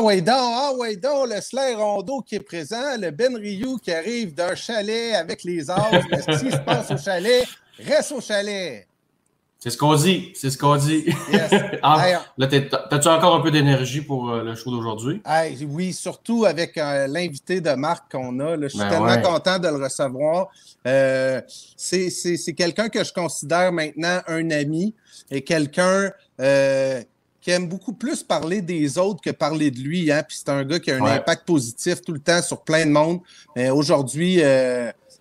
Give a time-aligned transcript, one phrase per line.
[0.00, 3.78] Ah ouais donc, ah ouais donc, le Slayer Rondo qui est présent, le Ben Ryu
[3.82, 6.02] qui arrive d'un chalet avec les arbres.
[6.10, 7.46] Mais ce qui se passe au chalet,
[7.78, 8.86] reste au chalet.
[9.58, 11.04] C'est ce qu'on dit, c'est ce qu'on dit.
[11.30, 11.50] Yes.
[11.82, 12.48] ah, là,
[12.90, 15.20] as-tu encore un peu d'énergie pour euh, le show d'aujourd'hui?
[15.68, 18.56] oui, surtout avec euh, l'invité de Marc qu'on a.
[18.58, 20.48] je suis ben tellement content de le recevoir.
[20.86, 21.42] Euh,
[21.76, 24.94] c'est quelqu'un que je considère maintenant un ami
[25.30, 26.10] et quelqu'un
[27.40, 30.10] qui aime beaucoup plus parler des autres que parler de lui.
[30.12, 30.22] Hein?
[30.26, 32.90] Puis c'est un gars qui a un impact positif tout le temps sur plein de
[32.90, 33.20] monde.
[33.72, 34.42] Aujourd'hui,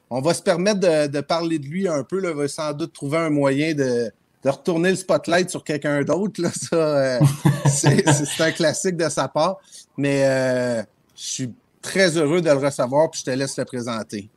[0.10, 2.20] on va se permettre de, parler de lui un peu.
[2.20, 2.32] Là.
[2.32, 4.12] On va sans doute trouver un moyen de,
[4.44, 6.42] de retourner le spotlight sur quelqu'un d'autre.
[6.42, 7.20] Là, ça, euh,
[7.68, 9.58] c'est un classique de sa part.
[9.98, 10.82] Mais euh,
[11.16, 14.30] je suis très heureux de le recevoir, puis je te laisse le présenter.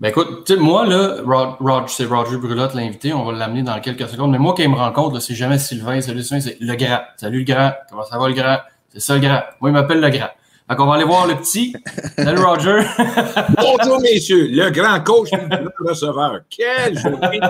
[0.00, 1.16] Ben écoute, moi, là,
[1.88, 4.30] c'est Roger Brulotte, l'invité, on va l'amener dans quelques secondes.
[4.30, 7.00] Mais moi, quand il me rencontre, c'est jamais Sylvain, salut Sylvain, c'est le grand.
[7.18, 8.56] Salut le grand, comment ça va le grand?
[8.88, 9.42] C'est ça le grand.
[9.60, 10.30] Moi, il m'appelle le grand.
[10.70, 11.76] Donc, on va aller voir le petit.
[12.16, 12.80] Salut Roger.
[13.58, 16.40] Bonjour messieurs, le grand coach, le receveur.
[16.48, 17.40] Quel journée!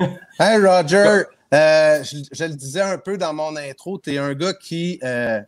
[0.40, 1.22] hey Roger,
[1.54, 5.40] euh, je, le disais un peu dans mon intro, tu es un gars qui euh,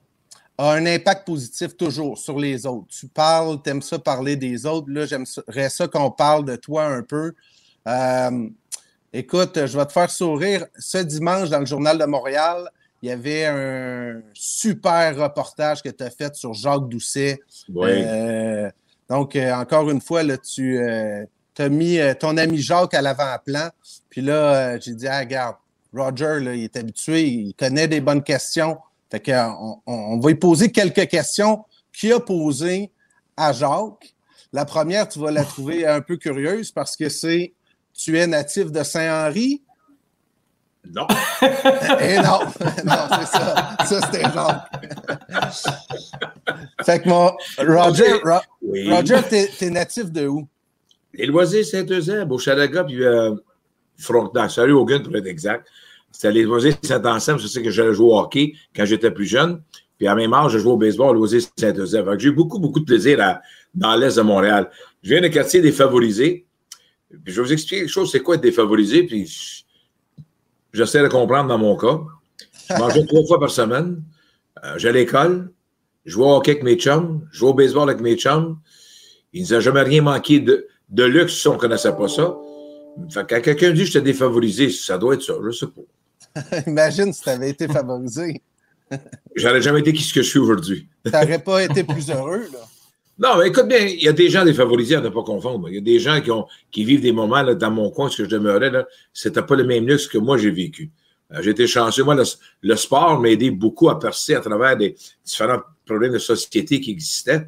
[0.69, 2.89] a un impact positif toujours sur les autres.
[2.89, 4.89] Tu parles, tu aimes ça parler des autres.
[4.91, 7.33] Là, j'aimerais ça qu'on parle de toi un peu.
[7.89, 8.49] Euh,
[9.13, 10.67] écoute, je vais te faire sourire.
[10.79, 12.71] Ce dimanche, dans le Journal de Montréal,
[13.03, 17.41] il y avait un super reportage que tu as fait sur Jacques Doucet.
[17.73, 18.05] Oui.
[19.09, 20.79] donc, encore une fois, là, tu
[21.63, 23.69] as mis euh, ton ami Jacques à l'avant-plan.
[24.09, 25.57] Puis là, euh, j'ai dit, ah, regarde,
[25.93, 28.79] Roger, là, il est habitué, il connaît des bonnes questions.
[29.11, 32.93] Fait qu'on on, va lui poser quelques questions qu'il a posées
[33.37, 34.15] à Jacques.
[34.53, 37.53] La première, tu vas la trouver un peu curieuse parce que c'est
[37.93, 39.63] Tu es natif de Saint-Henri?
[40.95, 41.07] Non.
[42.01, 42.41] Et non,
[42.85, 43.77] non, c'est ça.
[43.85, 44.71] Ça, c'était Jacques.
[46.85, 48.21] fait que mon Roger,
[48.63, 50.49] Roger, t'es natif de où?
[51.13, 53.35] Les loisirs Saint-Eusèbe, au Chalaga, puis euh,
[53.99, 54.51] Frontenac.
[54.51, 55.67] Salut Hogan, pour être exact.
[56.11, 57.39] C'était les loisirs Saint-Anselme.
[57.39, 59.63] Je sais que j'allais jouer au hockey quand j'étais plus jeune.
[59.99, 62.09] Puis à même âge, je jouais au baseball loisirs Saint-Eusèbe.
[62.19, 63.41] J'ai eu beaucoup, beaucoup de plaisir à,
[63.75, 64.71] dans l'Est de Montréal.
[65.03, 66.47] Je viens d'un quartier défavorisé.
[67.11, 69.29] Puis je vais vous expliquer quelque chose, c'est quoi être défavorisé, puis
[70.73, 72.01] j'essaie de comprendre dans mon cas.
[72.69, 74.03] Je mangeais trois fois par semaine.
[74.65, 75.53] Euh, J'allais à l'école.
[76.05, 77.27] Je jouais au hockey avec mes chums.
[77.33, 78.59] Je jouais au baseball avec mes chums.
[79.33, 82.37] Il ne nous a jamais rien manqué de, de luxe, on ne connaissait pas ça.
[83.11, 85.83] Fait quand quelqu'un dit que j'étais défavorisé, ça doit être ça, je sais pas.
[86.67, 88.43] Imagine si tu avais été favorisé.
[89.37, 90.89] J'aurais jamais été qui ce que je suis aujourd'hui.
[91.05, 92.61] tu n'aurais pas été plus heureux, là.
[93.21, 95.69] Non, mais écoute bien, il y a des gens défavorisés à ne pas confondre.
[95.69, 98.17] Il y a des gens qui, ont, qui vivent des moments dans mon coin, ce
[98.17, 98.73] que je demeurais,
[99.13, 100.91] ce n'était pas le même luxe que moi j'ai vécu.
[101.33, 102.03] Euh, j'ai été chanceux.
[102.03, 102.17] Moi,
[102.63, 106.93] le, sport m'a aidé beaucoup à percer à travers des différents problèmes de société qui
[106.93, 107.47] existaient.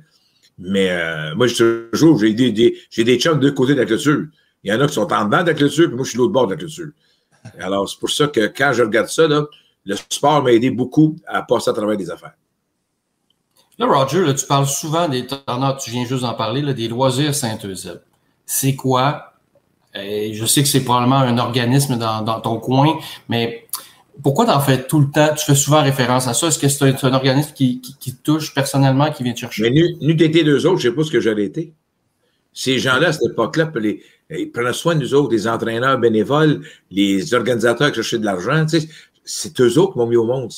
[0.58, 3.86] Mais euh, moi, je toujours, j'ai des, j'ai des chums de deux côtés de la
[3.86, 4.26] clôture.
[4.62, 6.18] Il y en a qui sont en dedans de la clôture, puis moi, je suis
[6.18, 6.90] l'autre bord de la clôture.
[7.58, 9.46] Alors, c'est pour ça que quand je regarde ça, là,
[9.84, 12.34] le sport m'a aidé beaucoup à passer à travers des affaires.
[13.78, 17.34] Là, Roger, là, tu parles souvent des tu viens juste d'en parler, là, des loisirs
[17.34, 18.02] Saint-Eusèbe.
[18.46, 19.32] C'est quoi?
[19.94, 22.98] Et je sais que c'est probablement un organisme dans, dans ton coin,
[23.28, 23.66] mais
[24.22, 25.34] pourquoi tu en fais tout le temps?
[25.36, 26.48] Tu fais souvent référence à ça.
[26.48, 29.70] Est-ce que c'est un, organisme qui, qui, touche personnellement, qui vient te chercher?
[29.70, 31.72] Mais nous, d'été deux autres, je ne sais pas ce que j'aurais été.
[32.52, 33.66] Ces gens-là, à cette époque-là,
[34.40, 38.66] ils prenaient soin de nous autres, les entraîneurs bénévoles, les organisateurs qui cherchaient de l'argent.
[39.24, 40.50] C'est eux autres qui m'ont mis au monde.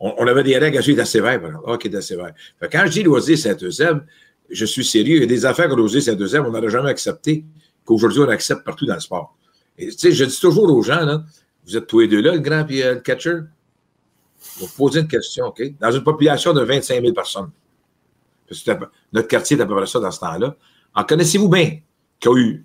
[0.00, 1.96] On, avait des règles assez sévères, par exemple.
[1.96, 2.32] Assez sévères.
[2.72, 4.04] quand je dis loisir Saint-Eusèbe,
[4.50, 5.16] je suis sérieux.
[5.16, 7.44] Il y a des affaires qu'on loisir Saint-Eusèbe, on n'aurait jamais accepté,
[7.84, 9.36] qu'aujourd'hui, on accepte partout dans le sport.
[9.78, 11.24] Je dis toujours aux gens, là,
[11.66, 13.40] vous êtes tous les deux là, le grand et euh, le catcher?
[14.58, 15.62] Vous posez une question, OK?
[15.78, 17.50] Dans une population de 25 000 personnes,
[19.12, 20.56] notre quartier est à peu près ça dans ce temps-là,
[20.94, 21.80] en connaissez-vous bien
[22.18, 22.64] qu'il y a eu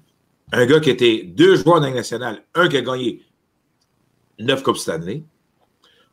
[0.54, 3.22] un gars qui était deux joueurs dans nationale, un qui a gagné
[4.40, 5.24] neuf Coupes Stanley,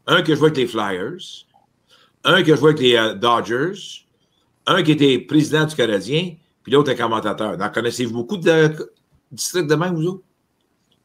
[0.07, 1.47] un qui a joué avec les Flyers,
[2.25, 4.07] un qui a joué avec les euh, Dodgers,
[4.67, 7.57] un qui était président du Canadien, puis l'autre un commentateur.
[7.61, 8.75] En connaissez-vous beaucoup de
[9.31, 10.23] districts de même, vous autres?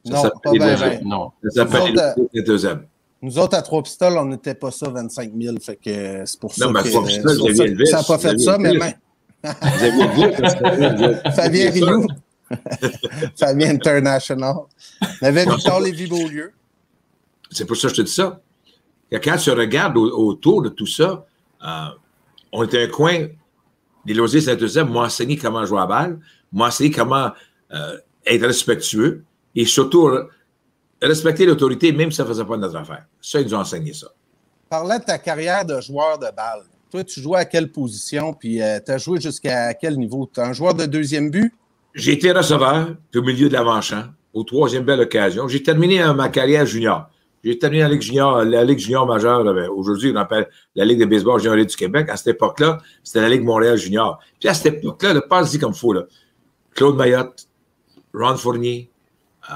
[0.06, 1.00] non, pas bien.
[1.04, 1.32] Non.
[1.50, 2.86] Ça s'appelle les deuxième.
[3.20, 5.56] Nous autres, à Trois-Pistoles, on n'était pas ça, 25 000.
[5.60, 8.78] Fait que c'est pour ça que ça n'a pas fait ça, mais.
[11.34, 12.06] Fabien Rioux.
[13.38, 14.54] Fabien International.
[15.02, 16.52] On avait Victor Lévy-Beaulieu.
[17.50, 18.40] C'est pour ça que je te dis ça.
[19.12, 21.24] quand tu regardes autour de tout ça,
[21.64, 21.88] euh,
[22.52, 23.26] on était un coin
[24.04, 26.20] des loisirs Saint-Eusèbe m'ont enseigné comment jouer à balle,
[26.52, 27.32] m'ont enseigné comment
[27.72, 30.10] euh, être respectueux, et surtout
[31.02, 33.06] respecter l'autorité, même si ça ne faisait pas notre affaire.
[33.20, 34.08] Ça, ils nous ont enseigné ça.
[34.68, 38.62] Parlant de ta carrière de joueur de balle, toi, tu jouais à quelle position, puis
[38.62, 40.30] euh, tu as joué jusqu'à quel niveau?
[40.32, 41.52] Tu es un joueur de deuxième but?
[41.96, 44.04] J'ai été receveur, puis au milieu de l'avant-champ,
[44.34, 45.48] au troisième belle occasion.
[45.48, 47.08] J'ai terminé euh, ma carrière junior.
[47.42, 49.42] J'ai terminé la Ligue junior, la Ligue junior majeure.
[49.44, 52.10] Ben, aujourd'hui, on appelle la Ligue de baseball junior du Québec.
[52.10, 54.18] À cette époque-là, c'était la Ligue Montréal junior.
[54.38, 55.94] Puis à cette époque-là, le passe dit comme faut.
[55.94, 56.02] Là.
[56.74, 57.48] Claude Mayotte,
[58.12, 58.90] Ron Fournier,
[59.50, 59.54] euh,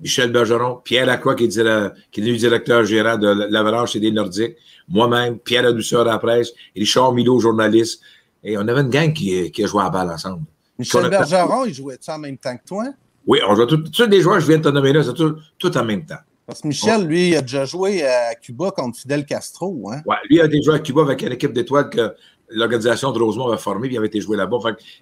[0.00, 4.56] Michel Bergeron, Pierre Lacroix, qui est, devenu directeur gérant de l'Avalanche et des Nordiques,
[4.88, 8.00] moi-même, Pierre Adouceur à la presse, Richard Milo, journaliste.
[8.42, 10.44] Et on avait une gang qui, qui a joué à balle ensemble.
[10.78, 12.84] Michel Bergeron, il jouait-tu en même temps que toi?
[13.26, 15.76] Oui, on jouait tous les joueurs je viens de te nommer là, c'est tout, tout,
[15.76, 16.18] en même temps.
[16.46, 19.90] Parce que Michel, lui, il a déjà joué à Cuba contre Fidel Castro.
[19.90, 20.02] Hein?
[20.04, 22.14] Oui, lui a déjà joué à Cuba avec une équipe d'étoiles que
[22.50, 24.58] l'organisation de Rosemont avait formée, puis il avait été joué là-bas.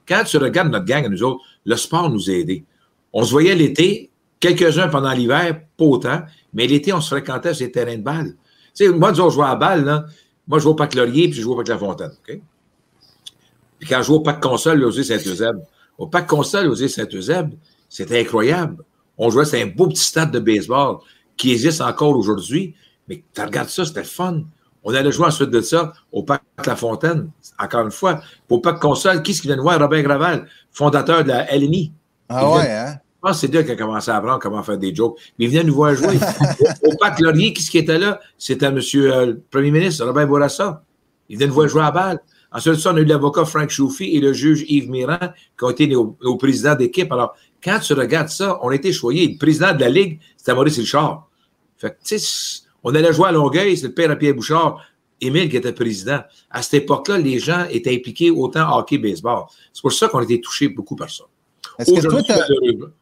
[0.06, 2.64] quand tu regardes notre gang, nous autres, le sport nous a aidés.
[3.12, 6.22] On se voyait l'été, quelques-uns pendant l'hiver, pas autant,
[6.54, 8.36] mais l'été, on se fréquentait sur les terrains de balle.
[8.74, 10.04] Tu sais, moi, je jouais à balle, là.
[10.46, 12.12] Moi, je joue au Parc Laurier, puis je joue au Parc La Fontaine.
[12.28, 12.40] OK?
[13.82, 15.60] Puis quand je joue au Parc Console, aux Saint-Eusèbe,
[15.98, 17.50] au Parc Console, aux Saint-Eusèbe,
[17.88, 18.76] c'était incroyable.
[19.18, 20.98] On jouait, c'est un beau petit stade de baseball
[21.36, 22.76] qui existe encore aujourd'hui.
[23.08, 24.44] Mais tu regardes ça, c'était fun.
[24.84, 28.20] On allait jouer ensuite de ça au Parc La Fontaine, encore une fois.
[28.48, 29.80] Au Parc Console, qui est-ce qui vient de voir?
[29.80, 31.92] Robert Graval, fondateur de la LNI.
[32.28, 32.94] Ah ouais, hein?
[32.94, 35.18] Je pense que c'est lui qui a commencé à apprendre comment faire des jokes.
[35.40, 36.20] Mais il venait nous voir jouer.
[36.84, 38.20] au, Parc Laurier, qui ce qui était là?
[38.38, 38.78] C'était M.
[38.78, 40.84] Euh, le Premier ministre, Robert Bourassa.
[41.28, 42.20] Il venait nous voir jouer à balle.
[42.52, 45.18] Ensuite ça, on a eu l'avocat Frank Choufi et le juge Yves Mirand,
[45.58, 47.10] qui ont été nos, présidents d'équipe.
[47.12, 49.28] Alors, quand tu regardes ça, on a été choyé.
[49.28, 51.28] Le président de la Ligue, c'était Maurice Richard.
[51.78, 54.80] Fait que, tu sais, on allait jouer à Longueuil, c'est le père à Pierre Bouchard,
[55.20, 56.20] Émile qui était président.
[56.50, 59.44] À cette époque-là, les gens étaient impliqués autant hockey, baseball.
[59.72, 61.24] C'est pour ça qu'on a été touchés beaucoup par ça.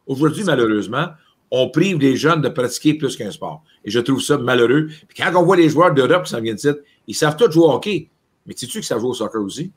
[0.05, 1.07] Aujourd'hui, malheureusement,
[1.49, 3.63] on prive les jeunes de pratiquer plus qu'un sport.
[3.83, 4.87] Et je trouve ça malheureux.
[5.07, 7.65] Puis quand on voit les joueurs d'Europe qui s'en viennent de ils savent tous jouer
[7.65, 8.09] au hockey.
[8.51, 9.71] Mais sais-tu que ça joue au soccer aussi?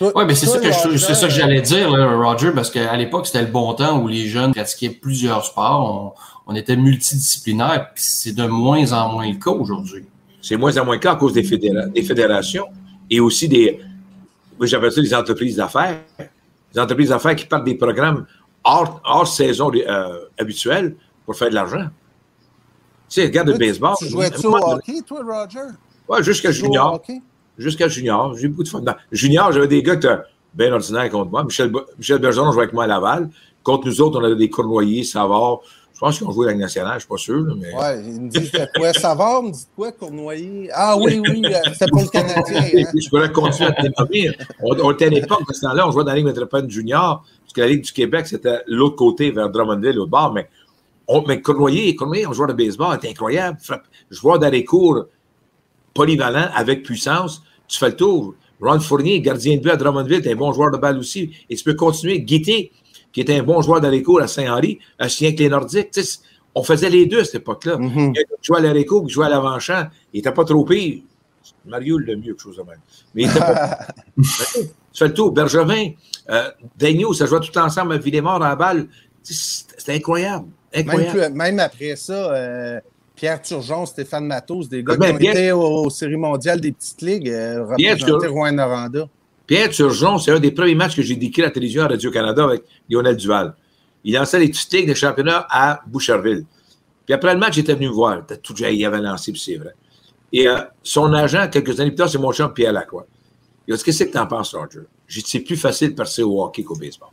[0.00, 3.42] Oui, mais c'est ça, que c'est ça que j'allais dire, Roger, parce qu'à l'époque, c'était
[3.42, 6.16] le bon temps où les jeunes pratiquaient plusieurs sports.
[6.48, 10.06] On, était multidisciplinaires, puis c'est de moins en moins le cas aujourd'hui.
[10.42, 12.66] C'est moins en moins le cas à cause des, des fédérations
[13.08, 13.78] et aussi des,
[14.62, 16.00] j'appelle ça les entreprises d'affaires.
[16.74, 18.26] Les entreprises d'affaires qui partent des programmes
[18.64, 21.86] hors, saison euh, habituelle pour faire de l'argent.
[23.08, 23.94] Tu sais, regarde le baseball.
[23.98, 25.60] Tu jouais-tu au hockey, toi, Roger?
[26.08, 27.00] Oui, jusqu'à junior
[27.58, 28.36] jusqu'à junior.
[28.36, 28.82] J'ai beaucoup de fun.
[29.12, 30.22] junior, j'avais des gars qui étaient
[30.54, 31.44] bien ordinaires contre moi.
[31.44, 33.28] Michel, Michel Bergeron jouait avec moi à Laval.
[33.62, 35.60] Contre nous autres, on avait des Cournoyers, Savard.
[35.98, 37.56] Je pense qu'ils ont joué à la nationale, je ne suis pas sûr.
[37.56, 37.72] mais...
[37.74, 38.92] Oui, il me dit quoi?
[38.92, 40.70] Savard me dit quoi, Cournoyer?
[40.72, 42.44] Ah oui, oui, euh, c'était pour le Canadien.
[42.54, 42.92] Hein?
[42.94, 43.88] Je pourrais continuer à te
[44.62, 47.24] On, on était à l'époque, à ce temps-là, on jouait dans la Ligue métropolitaine junior,
[47.40, 50.32] parce que la Ligue du Québec, c'était l'autre côté, vers Drummondville, l'autre bord.
[50.32, 50.48] Mais,
[51.08, 53.58] on, mais Cournoyer, Cournoyer, on jouait de baseball, c'était incroyable.
[54.08, 55.06] Joueur dans les cours
[55.94, 58.34] polyvalent, avec puissance tu fais le tour.
[58.60, 61.30] Ron Fournier, gardien de but à Drummondville, est un bon joueur de balle aussi.
[61.48, 62.20] Et tu peux continuer.
[62.20, 62.72] Guité,
[63.12, 65.90] qui était un bon joueur dans les cours à Saint-Henri, un chien avec les Nordiques.
[66.54, 67.76] on faisait les deux à cette époque-là.
[67.78, 68.12] Mm -hmm.
[68.16, 69.84] Il jouait à l'aréco, qui jouait à l'avant-champ.
[70.12, 71.02] Il n'était pas trop pire.
[71.66, 72.80] Mario le mieux, quelque chose de même.
[73.14, 73.78] Mais il était pas.
[74.16, 75.30] tu fais le tour.
[75.32, 75.84] Bergevin,
[76.30, 78.88] euh, Daigneault, ça jouait tout ensemble à Villemort à la balle.
[79.22, 80.46] C'était incroyable.
[80.74, 81.36] incroyable.
[81.36, 82.80] Même, après ça, euh,
[83.18, 87.28] Pierre Turgeon, Stéphane Matos, des gars qui ont été aux, séries mondiales des petites ligues,
[87.28, 87.64] euh,
[88.28, 89.08] Rouen-Noranda.
[89.44, 92.44] Pierre Turgeon, c'est un des premiers matchs que j'ai décrit à la télévision à Radio-Canada
[92.44, 93.54] avec Lionel Duval.
[94.04, 96.44] Il lançait les petites ligues de championnat à Boucherville.
[97.06, 98.22] Puis après le match, il était venu me voir.
[98.40, 99.74] Tout il avait lancé, puis c'est vrai.
[100.32, 103.06] Et euh, son agent, quelques années plus tard, c'est mon champ Pierre Lacroix.
[103.66, 104.82] Il a dit Qu'est-ce que tu en penses, Roger?
[105.08, 107.08] J'ai dit C'est plus facile de passer au hockey qu'au baseball.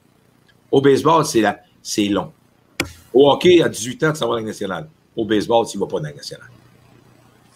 [0.70, 2.32] Au baseball, c'est long.
[3.12, 5.86] Au hockey, à 18 ans, tu s'en vas à la nationale au baseball s'il ne
[5.86, 6.50] va pas dans la nationale.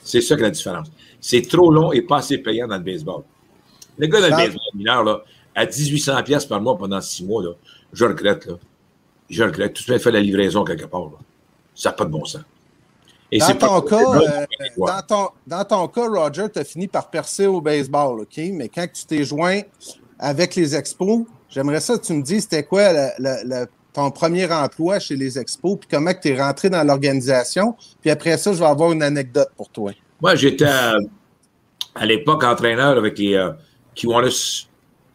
[0.03, 0.87] C'est ça que la différence.
[1.21, 3.23] C'est trop long et pas assez payant dans le baseball.
[3.97, 5.23] Le gars dans le baseball mineur, là,
[5.55, 7.51] à 1800 pièces par mois pendant six mois, là,
[7.91, 8.45] je regrette.
[8.45, 8.53] Là.
[9.29, 9.73] Je regrette.
[9.73, 11.05] Tout le fait la livraison quelque part.
[11.05, 11.17] Là.
[11.75, 12.43] Ça n'a pas de bon sens.
[13.31, 14.45] Et dans, ton cas, euh,
[14.77, 18.37] dans, ton, dans, ton, cas, Roger, tu as fini par percer au baseball, OK?
[18.53, 19.61] Mais quand tu t'es joint
[20.17, 24.51] avec les expos, j'aimerais ça que tu me dises c'était quoi le, le, ton premier
[24.51, 27.75] emploi chez les Expos, puis comment tu es rentré dans l'organisation.
[28.01, 29.91] Puis après ça, je vais avoir une anecdote pour toi.
[30.21, 30.99] Moi, j'étais euh,
[31.95, 33.51] à l'époque entraîneur avec les euh,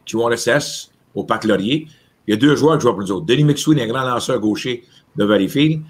[0.06, 1.86] QRSS au Parc Laurier.
[2.26, 3.26] Il y a deux joueurs que je vois pour nous autres.
[3.26, 4.82] Denis McSween, un grand lanceur gaucher
[5.16, 5.82] de Valleyfield.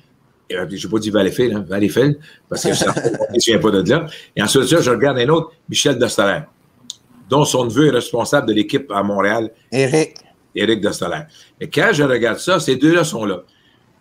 [0.53, 3.91] Euh, je n'ai pas dit Valleyfield, hein, Valleyfield, parce que je ne souviens pas de
[3.91, 4.07] là.
[4.37, 6.43] Et ensuite ça, je regarde un autre, Michel Dostaler,
[7.31, 9.50] dont son neveu est responsable de l'équipe à Montréal.
[9.73, 10.17] Eric.
[10.54, 11.26] Éric Dostolaire.
[11.61, 13.42] Et quand je regarde ça, ces deux-là sont là.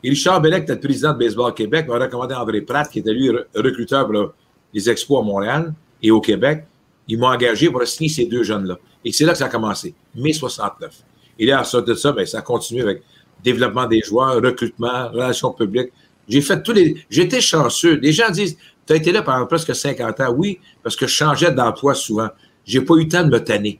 [0.04, 3.30] Et Richard Bellec, le président de Baseball Québec, m'a recommandé André Pratt, qui était lui
[3.56, 4.34] recruteur pour
[4.74, 5.74] les expos à Montréal.
[6.02, 6.66] et au Québec,
[7.08, 8.78] ils m'ont engagé pour signer ces deux jeunes-là.
[9.06, 11.04] Et c'est là que ça a commencé, mai 69.
[11.40, 13.04] Et là, à sortir de ça, ben, ça a continué avec
[13.44, 15.92] développement des joueurs, recrutement, relations publiques.
[16.28, 16.96] J'ai fait tous les.
[17.10, 17.96] J'étais chanceux.
[17.96, 20.34] Les gens disent Tu as été là pendant presque 50 ans.
[20.36, 22.30] Oui, parce que je changeais d'emploi souvent.
[22.66, 23.80] J'ai pas eu le temps de me tanner.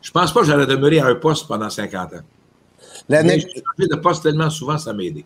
[0.00, 2.16] Je pense pas que j'allais demeurer à un poste pendant 50 ans.
[3.08, 5.24] J'ai changé de poste tellement souvent, ça m'a aidé.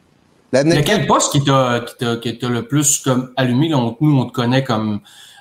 [0.52, 3.70] Mais quel poste qui t'a le plus comme allumé?
[3.70, 5.00] nous, on te connaît comme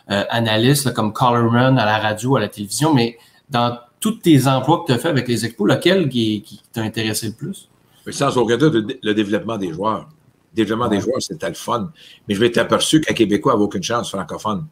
[0.09, 3.17] euh, analyste, comme colorman à la radio, à la télévision, mais
[3.50, 7.27] dans tous tes emplois que tu as fait avec les expos, lequel qui, t'a intéressé
[7.27, 7.69] le plus?
[8.05, 10.09] Mais sans aucun doute, le développement des joueurs.
[10.53, 11.91] Le développement des joueurs, c'était le fun.
[12.27, 14.65] Mais je m'étais aperçu qu'un Québécois n'avait aucune chance francophone.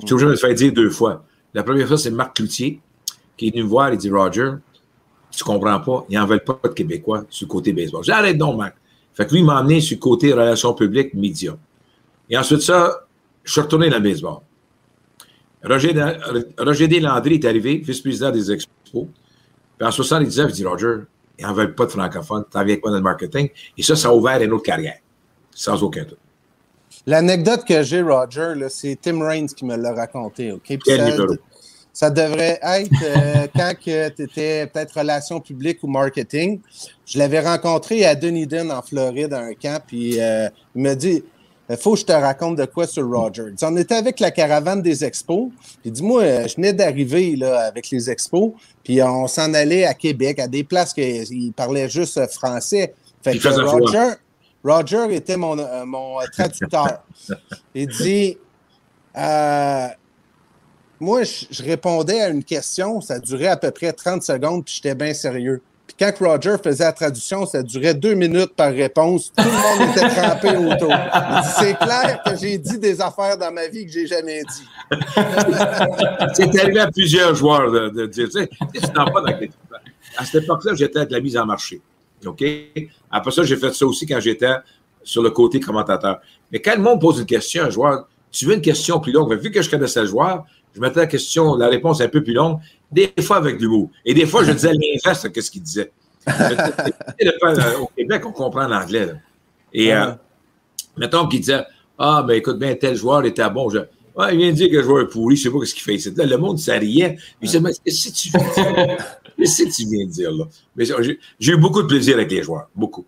[0.00, 1.24] J'ai toujours me fait dire deux fois.
[1.52, 2.80] La première fois, c'est Marc Cloutier
[3.36, 4.52] qui est venu me voir et dit Roger,
[5.30, 8.04] tu comprends pas, ils n'en veulent pas de Québécois sur le côté baseball.
[8.04, 8.76] J'arrête donc, Marc.
[9.14, 11.56] Fait que lui, il m'a emmené sur le côté relations publiques, médias.
[12.30, 13.06] Et ensuite, ça,
[13.42, 14.38] je suis retourné dans le baseball.
[15.64, 15.94] Roger,
[16.58, 19.06] Roger Deslandry est arrivé, vice-président des Expos.
[19.78, 20.96] Puis en 79, il dit Roger,
[21.38, 23.48] ils n'en veulent pas de francophones, t'en viens avec moi dans le marketing.
[23.76, 24.98] Et ça, ça a ouvert une autre carrière,
[25.50, 26.18] sans aucun doute.
[27.06, 30.52] L'anecdote que j'ai, Roger, c'est Tim Raines qui me l'a raconté.
[30.52, 30.78] OK?
[31.94, 36.60] Ça, devrait être euh, quand tu étais peut-être relations publiques ou marketing.
[37.06, 41.22] Je l'avais rencontré à Dunedin, en Floride, à un camp, puis euh, il me dit
[41.70, 43.44] il faut que je te raconte de quoi sur Roger.
[43.62, 45.48] on était avec la caravane des expos.
[45.80, 49.94] Puis dis-moi, euh, je venais d'arriver là, avec les expos, puis on s'en allait à
[49.94, 52.92] Québec, à des places qu'ils parlaient juste français.
[53.22, 54.14] Fait que Roger,
[54.62, 57.02] Roger était mon, mon traducteur.
[57.74, 58.36] Il dit
[59.16, 59.88] euh,
[61.00, 64.94] Moi, je, répondais à une question, ça durait à peu près 30 secondes, puis j'étais
[64.94, 65.60] bien sérieux.
[65.86, 69.32] Puis quand Roger faisait la traduction, ça durait deux minutes par réponse.
[69.36, 70.94] Tout le monde était trempé autour.
[71.58, 74.66] C'est clair que j'ai dit des affaires dans ma vie que j'ai jamais dit.
[76.34, 79.38] C'est arrivé à plusieurs joueurs de, dire, tu sais, tu pas dans
[80.16, 81.82] À cette époque-là, j'étais avec la mise en marché.
[82.24, 82.42] OK?
[83.10, 84.54] Après ça, j'ai fait ça aussi quand j'étais
[85.02, 86.20] sur le côté commentateur.
[86.50, 89.12] Mais quand le monde pose une question à un joueur, tu veux une question plus
[89.12, 89.34] longue.
[89.34, 92.32] Vu que je connaissais le joueur, je mettais la question, la réponse un peu plus
[92.32, 92.58] longue,
[92.90, 93.90] des fois avec du mot.
[94.04, 95.92] Et des fois, je disais l'inverse de ce qu'il disait.
[97.80, 99.12] Au Québec, on comprend l'anglais.
[99.72, 100.12] Et euh,
[100.96, 101.64] mettons qu'il disait
[101.98, 103.68] Ah, ben écoute, bien, tel joueur était bon.
[103.68, 103.78] Je,
[104.30, 105.82] il vient de dire que le joueur est pourri, je ne sais pas ce qu'il
[105.82, 106.12] fait ici.
[106.16, 107.18] Là, le monde, ça riait.
[107.42, 108.96] Il disait Mais qu'est-ce que tu viens de dire?
[109.36, 110.44] Qu'est-ce que tu viens de dire là?
[110.76, 110.84] Mais
[111.38, 112.68] j'ai eu beaucoup de plaisir avec les joueurs.
[112.74, 113.04] Beaucoup.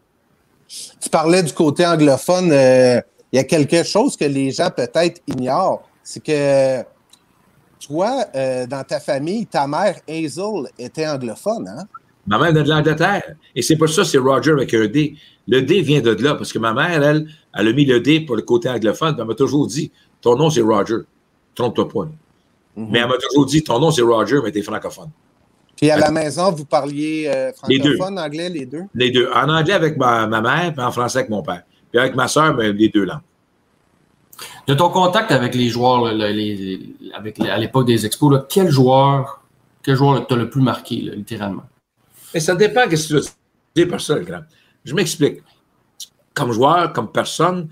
[0.68, 2.50] Tu parlais du côté anglophone.
[2.52, 3.00] Euh,
[3.32, 5.88] il y a quelque chose que les gens peut-être ignorent.
[6.02, 6.82] C'est que
[7.80, 11.84] toi, euh, dans ta famille, ta mère, Hazel, était anglophone, hein?
[12.26, 13.22] Ma mère est de l'Angleterre.
[13.54, 15.14] Et c'est pour ça c'est Roger avec un D.
[15.46, 18.20] Le D vient de là, parce que ma mère, elle, elle a mis le D
[18.20, 19.14] pour le côté anglophone.
[19.18, 20.98] Elle m'a toujours dit Ton nom, c'est Roger.
[21.54, 22.08] Trompe-toi pas.
[22.76, 22.88] Mhm.
[22.90, 25.10] Mais elle m'a toujours dit Ton nom, c'est Roger, mais t'es francophone.
[25.76, 28.84] Puis à la maison, vous parliez euh, francophone, anglais, les deux?
[28.94, 29.28] Les deux.
[29.32, 31.62] En anglais avec ma, mère, puis en français avec mon père.
[31.90, 33.20] Puis avec ma soeur, ben, les deux langues.
[34.66, 39.42] De ton contact avec les joueurs, à l'époque des expos, quel joueur,
[39.82, 41.64] quel joueur t'a le plus marqué, littéralement?
[42.34, 43.30] Mais ça dépend de ce que tu
[43.74, 44.42] dire par ça, grand.
[44.84, 45.42] Je m'explique.
[46.34, 47.68] Comme joueur, comme personne,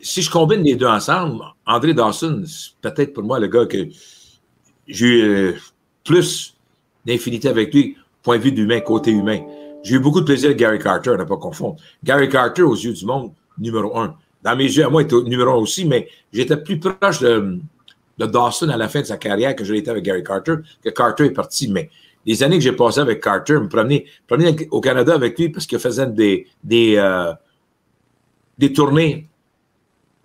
[0.00, 3.88] si je combine les deux ensemble, André Dawson, c'est peut-être pour moi le gars que
[4.86, 5.54] j'ai eu euh,
[6.04, 6.54] plus
[7.06, 9.40] d'infinité avec lui, point de vue d'humain, côté humain.
[9.82, 11.76] J'ai eu beaucoup de plaisir avec Gary Carter, à ne pas confondre.
[12.04, 14.14] Gary Carter, aux yeux du monde, numéro un.
[14.42, 17.58] Dans mes yeux, à moi, il était numéro un aussi, mais j'étais plus proche de,
[18.18, 21.24] Dawson à la fin de sa carrière que je l'étais avec Gary Carter, que Carter
[21.24, 21.68] est parti.
[21.68, 21.90] Mais
[22.24, 24.06] les années que j'ai passées avec Carter, me promener,
[24.70, 27.32] au Canada avec lui parce qu'il faisait des, des, euh,
[28.58, 29.28] des tournées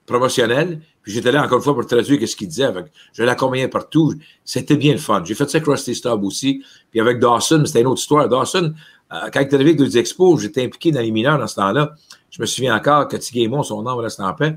[0.06, 0.80] promotionnelles.
[1.02, 2.68] Puis j'étais là encore une fois pour traduire ce qu'il disait.
[3.14, 4.14] Je l'accompagnais partout.
[4.44, 5.24] C'était bien le fun.
[5.24, 6.64] J'ai fait ça avec Rusty Stubb aussi.
[6.92, 8.28] Puis avec Dawson, c'était une autre histoire.
[8.28, 8.74] Dawson,
[9.14, 11.56] euh, quand il était arrivé avec deux expos, j'étais impliqué dans les mineurs dans ce
[11.56, 11.96] temps-là.
[12.38, 14.56] Je me souviens encore que Tiguémon, son nom reste en paix,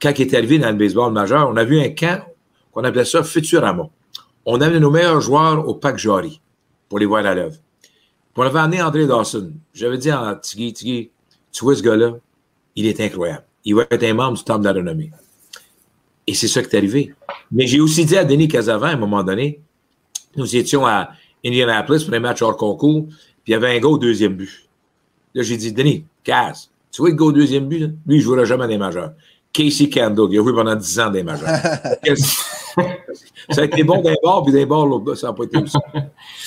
[0.00, 2.24] quand il est arrivé dans le baseball majeur, on a vu un camp
[2.72, 3.90] qu'on appelait ça Futurama.
[4.46, 6.40] On avait nos meilleurs joueurs au Pac Jory
[6.88, 7.56] pour les voir à l'œuvre.
[8.34, 9.52] On avait amené André Dawson.
[9.74, 11.10] J'avais dit à Tigui, Tigui,
[11.52, 12.14] tu vois ce gars-là,
[12.76, 13.44] il est incroyable.
[13.66, 15.12] Il va être un membre du temple de la renommée.
[16.26, 17.14] Et c'est ça qui est arrivé.
[17.50, 19.60] Mais j'ai aussi dit à Denis Casavant, à un moment donné,
[20.34, 21.10] nous étions à
[21.44, 23.16] Indianapolis pour un match hors concours, puis
[23.48, 24.66] il y avait un gars au deuxième but.
[25.34, 26.71] Là, j'ai dit, Denis, casse.
[26.92, 27.86] Tu vois le gars au deuxième but, là?
[27.86, 29.12] lui, il ne jouera jamais des majeurs.
[29.52, 31.48] Casey Kendall, il a joué pendant 10 ans des majeurs.
[33.50, 35.76] ça a été bon d'un bord, puis d'un bord, l'autre, ça n'a pas été aussi.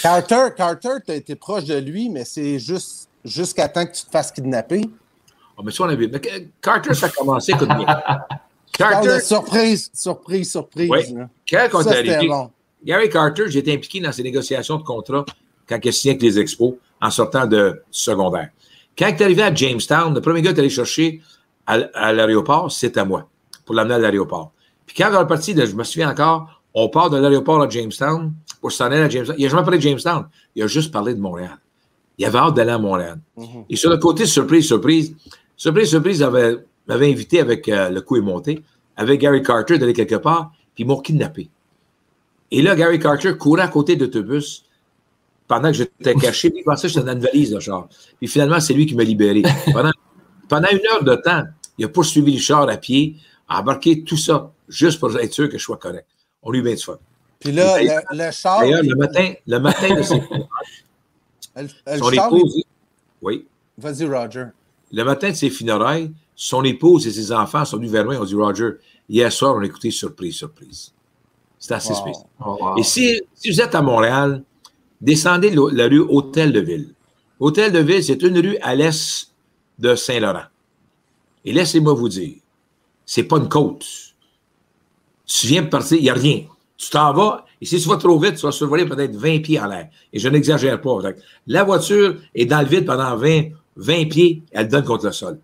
[0.01, 4.05] Carter, Carter, tu as été proche de lui, mais c'est juste jusqu'à temps que tu
[4.05, 4.81] te fasses kidnapper.
[5.57, 5.87] Oh, mais ça, on.
[5.87, 6.09] Mais
[6.61, 7.85] Carter, ça a commencé, écoute bien.
[8.77, 9.19] Carter.
[9.21, 10.89] surprise, surprise, surprise.
[10.89, 11.01] Oui.
[11.49, 12.29] Quand on arrivé,
[12.83, 15.25] Gary Carter, j'étais impliqué dans ses négociations de contrat
[15.67, 18.49] quand il a signé avec les Expos en sortant de secondaire.
[18.97, 21.21] Quand il est arrivé à Jamestown, le premier gars qui est allé chercher
[21.67, 23.27] à, l'aéroport, c'était moi,
[23.65, 24.51] pour l'amener à l'aéroport.
[24.85, 28.33] Puis quand on est parti, je me souviens encore, on part de l'aéroport à Jamestown
[28.61, 29.35] pour s'en aller à Jamestown.
[29.37, 30.27] Il n'a jamais parlé de Jamestown.
[30.55, 31.57] Il a juste parlé de Montréal.
[32.17, 33.19] Il avait hâte d'aller à Montréal.
[33.37, 33.65] Mm-hmm.
[33.69, 35.15] Et sur le côté surprise, surprise,
[35.57, 38.63] surprise, surprise, m'avait invité avec euh, le coup est monté,
[38.95, 41.49] avec Gary Carter d'aller quelque part, puis ils m'ont kidnappé.
[42.51, 44.64] Et là, Gary Carter courait à côté d'autobus
[45.47, 46.51] pendant que j'étais caché.
[46.55, 47.87] il pensait que j'étais dans une valise de char.
[48.17, 49.43] Puis finalement, c'est lui qui m'a libéré.
[49.71, 49.91] Pendant,
[50.47, 51.43] pendant, une heure de temps,
[51.77, 53.15] il a poursuivi le char à pied,
[53.47, 56.07] a embarqué tout ça, juste pour être sûr que je sois correct.
[56.41, 56.97] On lui met du fun.
[57.39, 57.77] Puis là,
[58.11, 58.61] le, char.
[58.61, 60.21] D'ailleurs, le matin, le matin de ses
[61.55, 62.63] funérailles, son épouse.
[63.21, 63.47] Oui.
[63.77, 64.45] Vas-y, Roger.
[64.91, 68.17] Le matin de ses funérailles, son épouse et ses enfants sont venus vers moi et
[68.17, 68.71] ont dit Roger,
[69.09, 70.93] hier soir, on a écouté surprise, surprise.
[71.59, 72.25] C'est assez spécial.
[72.45, 74.43] Oh, et si, si, vous êtes à Montréal,
[75.01, 76.93] descendez la rue Hôtel de Ville.
[77.39, 79.31] Hôtel de Ville, c'est une rue à l'est
[79.79, 80.45] de Saint-Laurent.
[81.43, 82.35] Et laissez-moi vous dire,
[83.05, 83.85] c'est pas une côte.
[85.25, 86.43] Tu viens de partir, il n'y a rien.
[86.77, 89.59] Tu t'en vas, et si tu vas trop vite, tu vas survoler peut-être 20 pieds
[89.59, 89.89] en l'air.
[90.11, 90.99] Et je n'exagère pas.
[91.47, 95.39] La voiture est dans le vide pendant 20, 20 pieds, elle donne contre le sol.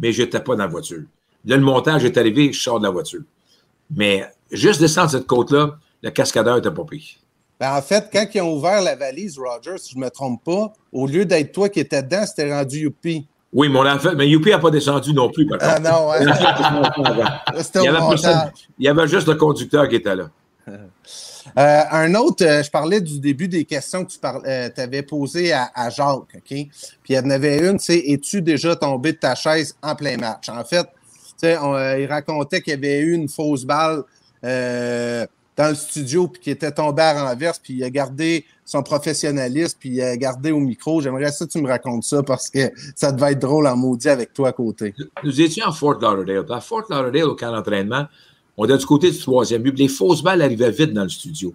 [0.00, 1.02] Mais je n'étais pas dans la voiture.
[1.44, 3.22] Là, le montage est arrivé, je sors de la voiture.
[3.94, 7.18] Mais juste descendre cette côte-là, le cascadeur n'était pas pris.
[7.60, 10.44] Ben, en fait, quand ils ont ouvert la valise, Roger, si je ne me trompe
[10.44, 13.26] pas, au lieu d'être toi qui étais dedans, c'était rendu Youpi.
[13.52, 16.18] Oui, mais, on fait, mais Youpi n'a pas descendu non plus, par Ah non, ouais.
[16.20, 16.26] il,
[17.82, 18.04] y avait
[18.78, 20.28] il y avait juste le conducteur qui était là.
[21.56, 25.52] Euh, un autre, euh, je parlais du début des questions que tu euh, avais posées
[25.52, 26.42] à, Jacques, OK?
[26.44, 26.68] Puis
[27.08, 30.50] il y en avait une, c'est Es-tu déjà tombé de ta chaise en plein match?
[30.50, 30.86] En fait,
[31.42, 34.02] il racontait qu'il y avait eu une fausse balle
[35.58, 39.76] dans le studio, puis qui était tombé à renverse, puis il a gardé son professionnalisme,
[39.80, 41.00] puis il a gardé au micro.
[41.00, 44.08] J'aimerais ça que tu me racontes ça parce que ça devait être drôle en maudit
[44.08, 44.94] avec toi à côté.
[45.24, 46.56] Nous étions à Fort Lauderdale.
[46.56, 48.06] À Fort Lauderdale, au camp d'entraînement,
[48.56, 49.76] on était du côté du troisième but.
[49.76, 51.52] Les fausses balles arrivaient vite dans le studio.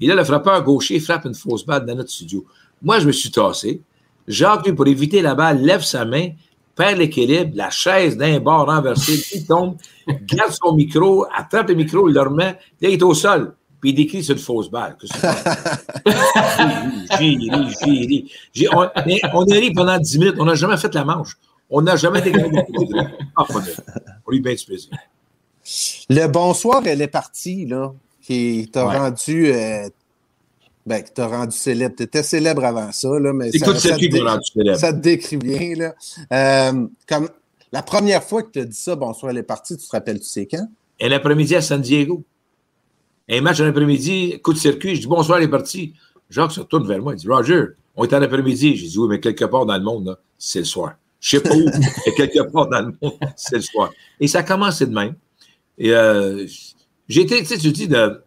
[0.00, 2.42] Et là, le frappeur gaucher frappe une fausse balle dans notre studio.
[2.80, 3.82] Moi, je me suis tassé.
[4.26, 6.30] Jacques, lui, pour éviter la balle, lève sa main,
[6.76, 12.08] perd l'équilibre, la chaise d'un bord renversée, il tombe, garde son micro, attrape le micro,
[12.08, 13.54] il le remet, là, il est au sol.
[13.80, 14.96] Puis il décrit sur une fausse balle.
[17.18, 18.88] J'ai ri, j'ai On,
[19.34, 20.36] on a ri pendant 10 minutes.
[20.38, 21.36] On n'a jamais fait la manche.
[21.68, 22.62] On n'a jamais été capable de
[23.36, 23.44] Ah,
[24.26, 24.90] On lui bien du plaisir.
[26.08, 29.52] Le bonsoir, elle est partie, là, qui t'a rendu.
[29.52, 29.88] Euh,
[30.86, 31.96] ben, qui t'a rendu célèbre.
[31.96, 34.78] Tu étais célèbre avant ça, là, mais ça, ça, te rendu célèbre?
[34.78, 35.74] ça te décrit bien.
[35.74, 35.94] Là.
[36.32, 37.28] Euh, comme
[37.72, 40.20] la première fois que tu as dit ça, bonsoir, elle est partie, tu te rappelles,
[40.20, 40.68] tu sais quand?
[41.00, 42.24] Un après-midi à San Diego.
[43.28, 45.94] Un match un après-midi, coup de circuit, je dis bonsoir, elle est partie.
[46.30, 47.64] Jacques se retourne vers moi, il dit Roger,
[47.96, 48.76] on est en après-midi.
[48.76, 50.94] J'ai dit oui, mais quelque part dans le monde, c'est le soir.
[51.18, 51.64] Je ne sais pas où,
[52.06, 53.90] mais quelque part dans le monde, c'est le soir.
[54.20, 55.16] Et ça a commencé de même.
[55.78, 56.46] Et euh,
[57.08, 58.22] j'ai été, tu sais, tu dis, de,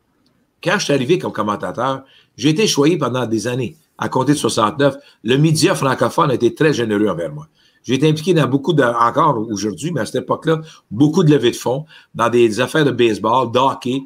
[0.64, 2.04] quand je suis arrivé comme commentateur,
[2.40, 4.96] j'ai été choisi pendant des années, à compter de 69.
[5.26, 7.50] Le média francophone a été très généreux envers moi.
[7.84, 11.52] J'ai été impliqué dans beaucoup de, encore aujourd'hui, mais à cette époque-là, beaucoup de levées
[11.52, 14.04] de fonds, dans des affaires de baseball, d'hockey.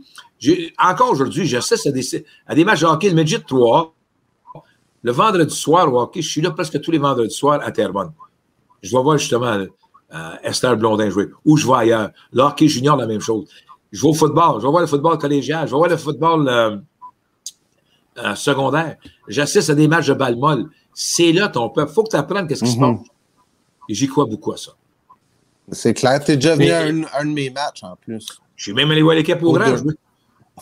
[0.79, 1.91] Encore aujourd'hui, j'assiste à
[2.55, 3.93] des, matchs de hockey, le Midget 3.
[5.03, 8.13] Le vendredi soir au hockey, je suis là presque tous les vendredis soirs à Terrebonne.
[8.81, 11.29] Je vais voir justement euh, Esther Blondin jouer.
[11.45, 12.09] Ou je vais ailleurs.
[12.31, 13.47] Le hockey junior, la même chose.
[13.91, 14.59] Je vais au football.
[14.59, 15.67] Je vais voir le football collégial.
[15.67, 16.77] Je vais voir le football euh,
[18.17, 18.97] euh, secondaire.
[19.27, 20.69] J'assiste à des matchs de balle molle.
[20.93, 21.91] C'est là ton peuple.
[21.91, 22.97] Il faut que tu apprennes qu'est-ce qui se mhm.
[22.97, 23.07] passe.
[23.89, 24.71] Et j'y crois beaucoup à ça.
[25.71, 26.23] C'est clair.
[26.23, 28.25] Tu es déjà venu à un, de mes matchs en plus.
[28.55, 29.93] Je suis même allé voir l'équipe au grand jouer.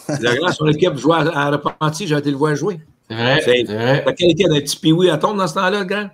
[0.21, 2.79] La grande, son équipe jouait à, Repenti, j'ai été le voir jouer.
[3.09, 3.41] C'est vrai.
[3.43, 4.03] C'est vrai.
[4.05, 6.09] T'as quel d'un petit piwi à tombe dans ce temps-là, le grand?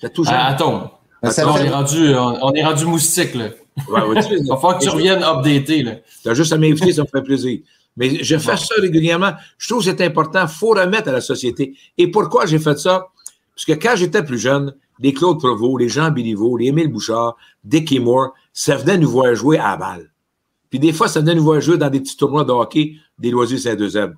[0.00, 0.90] T'as tout À tombe
[1.22, 3.48] on, est rendu, on, est rendu moustique, là.
[3.76, 3.84] Il
[4.48, 5.92] va falloir que tu reviennes updater, là.
[6.22, 7.60] Tu as juste à m'inviter, ça me fait plaisir.
[7.96, 9.32] Mais je fais ça régulièrement.
[9.58, 10.42] Je trouve que c'est important.
[10.42, 11.76] Il faut remettre à la société.
[11.98, 13.08] Et pourquoi j'ai fait ça?
[13.54, 17.36] Parce que quand j'étais plus jeune, les Claude Provost, les Jean Béliveau, les Émile Bouchard,
[17.64, 20.12] Dickie Moore, ça venait nous voir jouer à la balle.
[20.70, 23.30] Puis des fois, ça venait nous voir jouer dans des petits tournois de hockey des
[23.30, 24.16] loisirs Saint-Deuxième.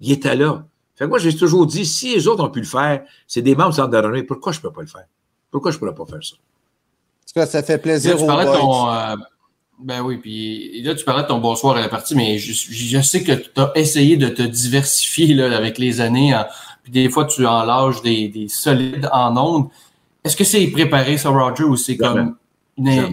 [0.00, 0.66] Ils étaient là.
[0.94, 3.54] Fait que moi, j'ai toujours dit, si les autres ont pu le faire, c'est des
[3.54, 5.06] membres de Centre pourquoi je ne peux pas le faire?
[5.50, 7.46] Pourquoi je ne pourrais pas faire ça?
[7.46, 9.16] Ça fait plaisir tu parlais ton, euh,
[9.82, 13.22] ben oui, puis là, tu parlais de ton bonsoir à la partie, mais je, sais
[13.22, 16.34] que tu as essayé de te diversifier là, avec les années.
[16.82, 19.68] puis des fois, tu enlâches des, des solides en ondes.
[20.24, 22.36] Est-ce que c'est préparé, ça, Roger, ou c'est comme.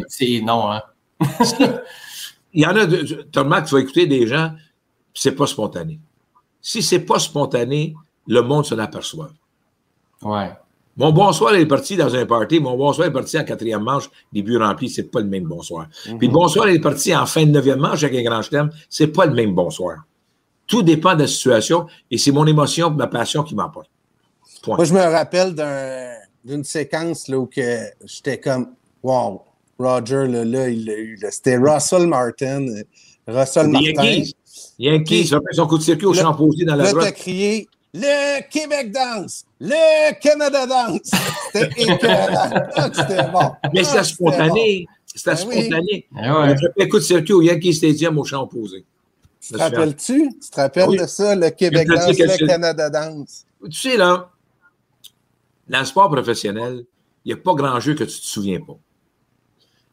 [0.07, 0.81] C'est non, hein?
[2.53, 2.85] il y en a,
[3.31, 4.51] Thomas, tu vas écouter des gens,
[5.13, 5.99] c'est pas spontané.
[6.61, 7.95] Si c'est pas spontané,
[8.27, 9.29] le monde s'en aperçoit.
[10.21, 10.51] Ouais.
[10.97, 14.41] Mon bonsoir est parti dans un party, mon bonsoir est parti en quatrième manche, les
[14.41, 15.87] buts remplis, c'est pas le même bonsoir.
[16.09, 16.17] Mhm.
[16.17, 19.07] Puis le bonsoir est parti en fin de neuvième manche avec un grand chelem, c'est
[19.07, 19.97] pas le même bonsoir.
[20.65, 23.89] Tout dépend de la situation et c'est mon émotion, ma passion qui m'emporte.
[24.65, 27.47] Moi, je me rappelle d'un- d'une séquence là, où
[28.03, 28.69] j'étais comme
[29.03, 29.41] Wow,
[29.77, 31.19] Roger, là, là il l'a eu.
[31.29, 32.67] C'était Russell Martin.
[32.67, 32.83] euh,
[33.27, 33.85] Russell Martin.
[34.03, 34.33] Yankees,
[34.79, 38.41] Yankees, ça fait son coup de circuit au champ posé dans la Là, crié Le
[38.49, 39.45] Québec danse!
[39.59, 41.09] Le Canada danse!
[41.51, 42.67] C'était écœurant.
[42.75, 43.51] Ah, C'était bon.
[43.73, 44.85] Mais Ah, c'était spontané.
[45.05, 45.61] C'était Ben oui.
[45.63, 46.07] spontané.
[46.11, 46.47] Eh On
[46.77, 46.87] ouais.
[46.89, 48.85] coup de circuit au Yankee Stadium au champ posé.
[49.41, 50.29] Tu te rappelles-tu?
[50.41, 50.97] Tu te rappelles Oui.
[50.97, 53.45] de ça, le Québec danse, le Canada danse?
[53.65, 54.29] Tu sais, là,
[55.67, 56.85] dans le sport professionnel,
[57.25, 58.77] il n'y a pas grand jeu que tu ne te souviens pas.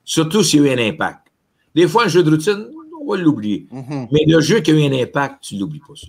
[0.05, 1.29] Surtout s'il y a eu un impact.
[1.75, 2.69] Des fois, un jeu de routine,
[3.01, 3.67] on va l'oublier.
[3.71, 4.09] Mhm.
[4.13, 5.95] Mais le jeu qui a eu un impact, tu ne l'oublies pas.
[5.97, 6.07] ça.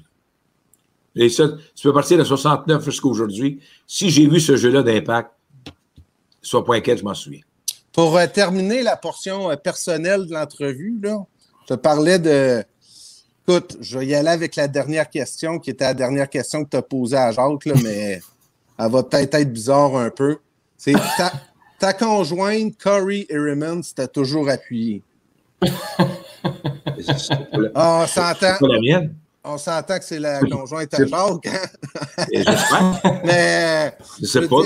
[1.16, 3.62] Et ça, tu peux partir de 69 jusqu'à aujourd'hui.
[3.88, 5.32] Si j'ai vu ce jeu-là d'impact,
[6.52, 7.42] pas inquiète, je m'en souviens.
[7.92, 11.26] Pour euh, terminer la portion euh, personnelle de l'entrevue, là,
[11.62, 12.64] je te parlais de.
[13.48, 16.70] Écoute, je vais y aller avec la dernière question, qui était la dernière question que
[16.72, 18.20] tu as posée à Jacques, là, mais
[18.80, 20.38] elle va peut-être être bizarre un peu.
[20.78, 21.32] C'est ta,
[21.80, 25.02] ta conjointe, Corey Harriman, c'était toujours appuyé.
[27.74, 29.16] Ah, on s'entend, c'est pas la mienne.
[29.46, 32.26] On s'entend que c'est la conjointe à Jacques, hein?
[32.32, 33.02] J'espère.
[33.24, 34.58] mais Je sais Je pas,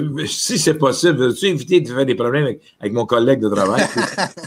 [0.00, 3.48] mais si c'est possible, veux-tu éviter de faire des problèmes avec, avec mon collègue de
[3.50, 3.84] travail?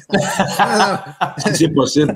[1.38, 2.16] si c'est possible.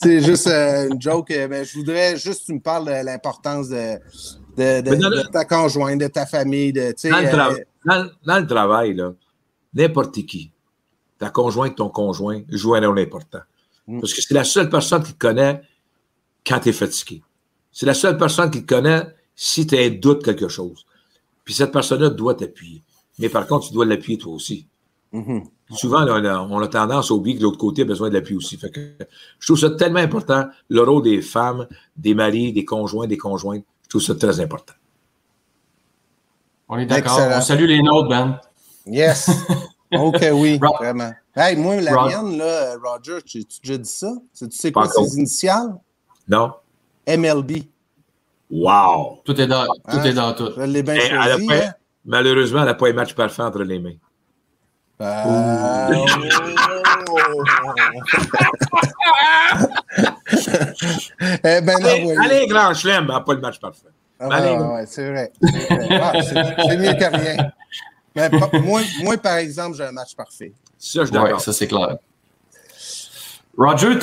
[0.00, 1.30] c'est juste euh, une joke.
[1.30, 3.94] euh, mais je voudrais juste que tu me parles de l'importance de,
[4.56, 8.08] de, de- Mais dans de le- ta conjointe, de ta famille, de, Dans le, euh,
[8.26, 9.12] dans le travail, là,
[9.74, 10.50] n'importe qui,
[11.18, 13.40] ta conjointe, ton conjoint, joue un rôle important.
[13.86, 14.00] Mm.
[14.00, 15.62] Parce que c'est la seule personne qui te connaît
[16.46, 17.22] quand tu es fatigué.
[17.70, 20.84] C'est la seule personne qui te connaît si tu as un doute de quelque chose.
[21.44, 22.82] Puis cette personne-là doit t'appuyer.
[23.18, 24.68] Mais par contre, tu dois l'appuyer toi aussi.
[25.12, 25.44] mhm.
[25.74, 28.14] Souvent, là, on, a, on a tendance à oublier que l'autre côté a besoin de
[28.14, 28.58] l'appui aussi.
[28.58, 28.94] Fait que
[29.38, 33.64] je trouve ça tellement important, le rôle des femmes, des maris, des conjoints, des conjointes.
[33.84, 34.74] Je trouve ça très important.
[36.68, 37.18] On est d'accord.
[37.34, 38.38] On salue les nôtres, Ben.
[38.86, 39.30] Yes.
[39.94, 41.12] Ok, oui, vraiment.
[41.36, 44.10] Hey, moi, la mienne, là, Roger, tu tu as déjà dit ça?
[44.34, 45.04] Tu tu sais quoi encore.
[45.04, 45.74] ses initiales?
[46.28, 46.52] Non?
[47.06, 47.52] MLB.
[48.50, 49.20] Wow!
[49.24, 49.72] Tout est dans tout.
[49.86, 50.02] Hein?
[50.04, 50.50] Est dans tout.
[50.56, 51.72] Je l'ai bien elle a pas- hein?
[52.04, 53.94] Malheureusement, elle n'a pas un match parfait entre les mains.
[55.00, 56.04] Ah, oh.
[61.44, 62.18] eh ben, Allez, envoyé.
[62.18, 63.88] allez, grand chelem, elle n'a pas le match parfait.
[64.20, 64.50] Ah, Allez.
[64.50, 65.32] ouais, ouais, c'est vrai.
[65.42, 65.88] C'est vrai.
[66.00, 67.50] Ah, c'est- c'est mieux que rien.
[68.14, 70.52] Mais pas- moi, moi, par exemple, j'ai un match parfait.
[70.78, 71.40] Ça, je Oui, d'accord.
[71.40, 71.96] ça c'est clair.
[73.56, 73.98] Roger,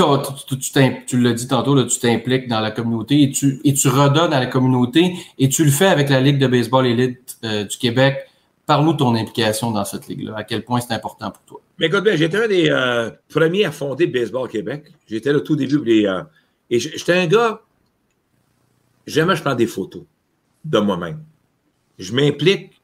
[1.08, 4.40] tu, l'as dit tantôt, tu t'impliques dans la communauté et tu, et tu redonnes à
[4.40, 8.28] la communauté et tu le fais avec la Ligue de baseball élite euh, du Québec.
[8.68, 10.36] Parle-nous de ton implication dans cette ligue-là.
[10.38, 11.62] À quel point c'est important pour toi?
[11.80, 14.92] Mais écoute bien, j'étais un des euh, premiers à fonder Baseball Québec.
[15.08, 15.84] J'étais là tout début.
[15.84, 16.22] les, euh,
[16.70, 17.62] et j'étais un gars,
[19.08, 20.04] jamais je prends des photos
[20.64, 21.24] de moi-même.
[21.98, 22.80] Je m'implique,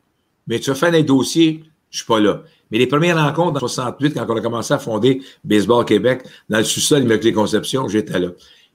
[0.47, 2.41] mais tu vas faire des dossiers, je suis pas là.
[2.71, 6.57] Mais les premières rencontres en 68, quand on a commencé à fonder Baseball Québec, dans
[6.57, 8.29] le sous-sol Immaculée Conception, j'étais là.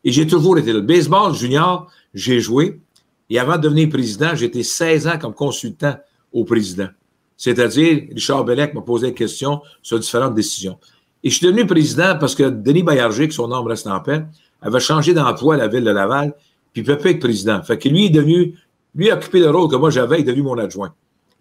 [0.04, 0.80] Et j'ai toujours été là.
[0.80, 2.80] Baseball junior, j'ai joué.
[3.28, 5.96] Et avant de devenir président, j'étais 16 ans comme consultant
[6.32, 6.88] au président.
[7.36, 10.78] C'est-à-dire, Richard Bellec m'a posé des questions sur différentes décisions.
[11.22, 14.24] Et je suis devenu président parce que Denis Baillarger, que son nom reste en paix,
[14.62, 16.34] avait changé d'emploi à la ville de Laval,
[16.72, 17.62] puis il ne peut pas être président.
[17.62, 18.54] Fait que lui est devenu,
[18.94, 20.94] lui a occupé le rôle que moi j'avais, il est devenu mon adjoint.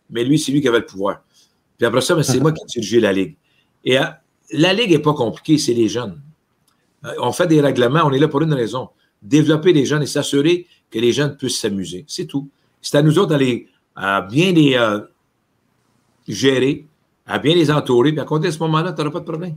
[0.09, 1.21] Mais lui, c'est lui qui avait le pouvoir.
[1.79, 3.35] Puis après ça, ben, c'est moi qui ai dirigé la Ligue.
[3.85, 4.03] Et euh,
[4.51, 6.21] la Ligue n'est pas compliquée, c'est les jeunes.
[7.05, 8.89] Euh, on fait des règlements, on est là pour une raison.
[9.21, 12.03] Développer les jeunes et s'assurer que les jeunes puissent s'amuser.
[12.07, 12.49] C'est tout.
[12.81, 14.99] C'est à nous autres d'aller à bien les euh,
[16.27, 16.85] gérer,
[17.25, 19.55] à bien les entourer, puis à compter de ce moment-là, tu n'auras pas de problème.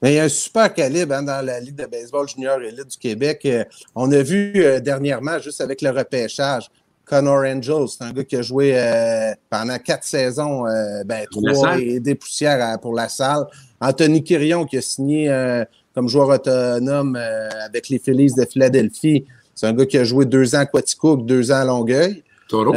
[0.00, 2.88] Mais il y a un super calibre hein, dans la Ligue de baseball junior élite
[2.88, 3.42] du Québec.
[3.44, 3.64] Euh,
[3.94, 6.70] on a vu euh, dernièrement, juste avec le repêchage,
[7.08, 11.78] Connor Angel, c'est un gars qui a joué euh, pendant quatre saisons, euh, ben, trois
[11.80, 13.46] et des poussières à- pour la salle.
[13.80, 17.16] Anthony Quirion qui a signé euh, comme joueur autonome
[17.64, 19.24] avec les Phillies de Philadelphie.
[19.54, 22.22] C'est un gars qui a joué deux ans à Quaticook, deux ans à Longueuil.
[22.48, 22.72] Taureau.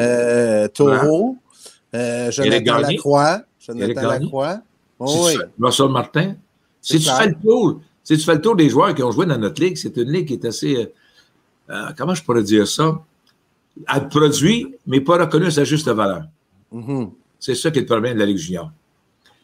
[0.74, 1.36] Taureau.
[1.94, 2.32] Éric
[2.66, 2.78] Jonathan.
[2.80, 3.42] Lacroix.
[3.60, 4.02] Jonathan.
[4.08, 4.54] Lacroix.
[4.56, 4.62] Si
[5.00, 5.32] Oh, oui.
[5.34, 6.36] tu fais- Russell Martin.
[6.82, 9.26] Si tu fais le tour, si tu fais le tour des joueurs qui ont joué
[9.26, 10.92] dans notre ligue, c'est une ligue qui est assez.
[11.98, 13.00] comment je pourrais dire ça?
[13.94, 16.24] Elle produit, mais pas reconnue à sa juste valeur.
[16.72, 17.12] Mhm.
[17.40, 18.72] C'est ça qui est le problème de la Ligue junior.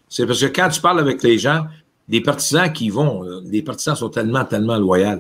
[0.10, 1.66] C'est parce que quand tu parles avec les gens,
[2.08, 5.20] des partisans qui vont, euh, les partisans sont tellement, tellement loyaux.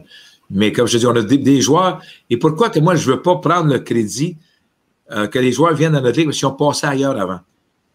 [0.50, 2.02] Mais comme je te dis, on a des, joueurs.
[2.30, 4.38] Et pourquoi que moi, je ne veux pas prendre le crédit
[5.12, 7.39] euh, que les joueurs viennent dans notre ligue parce qu'ils ont passé ailleurs avant?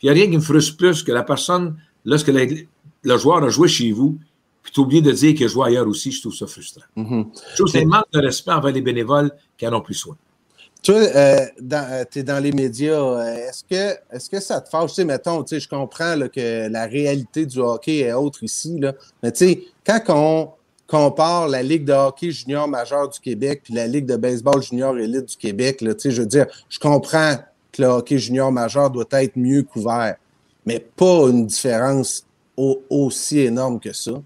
[0.02, 3.48] Il n'y a rien qui me frustre plus que la personne, lorsque le joueur a
[3.48, 4.18] joué chez vous,
[4.62, 6.82] puis tu oublié de dire qu'il a joué ailleurs aussi, je trouve ça frustrant.
[6.96, 7.26] Mm-hmm.
[7.50, 9.94] Je trouve que c'est un manque de respect envers les bénévoles qui en ont plus
[9.94, 10.16] soin.
[10.82, 11.46] Toi, euh,
[12.10, 13.24] tu es dans les médias.
[13.36, 14.96] Est-ce que, est que ça te fâche?
[14.98, 18.80] Mettons, je comprends que la réalité du hockey est autre ici.
[19.22, 19.32] Mais
[19.86, 20.50] quand on
[20.88, 24.98] compare la Ligue de hockey junior majeur du Québec puis la Ligue de baseball junior
[24.98, 27.36] élite du Québec, je veux dire, je comprends
[27.70, 30.16] que le hockey junior majeur doit être mieux couvert,
[30.66, 34.20] mais pas une différence aussi énorme que ça.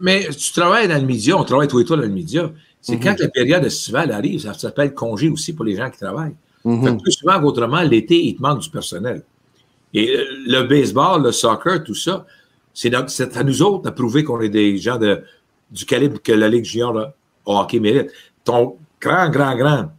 [0.00, 2.50] Mais tu travailles dans le média, on travaille tous et toi dans le média.
[2.80, 3.02] C'est mhm.
[3.02, 6.36] quand la période estivale arrive, ça s'appelle congé aussi pour les gens qui travaillent.
[6.64, 7.00] Mhm.
[7.00, 9.22] Plus souvent qu'autrement, l'été, il te manque du personnel.
[9.92, 10.16] Et
[10.46, 12.26] le baseball, le soccer, tout ça,
[12.72, 12.94] c'est
[13.36, 15.22] à nous autres de prouver qu'on est des gens de,
[15.70, 17.12] du calibre que la Ligue junior
[17.44, 18.10] au hockey mérite.
[18.44, 19.90] Ton grand, grand, grand,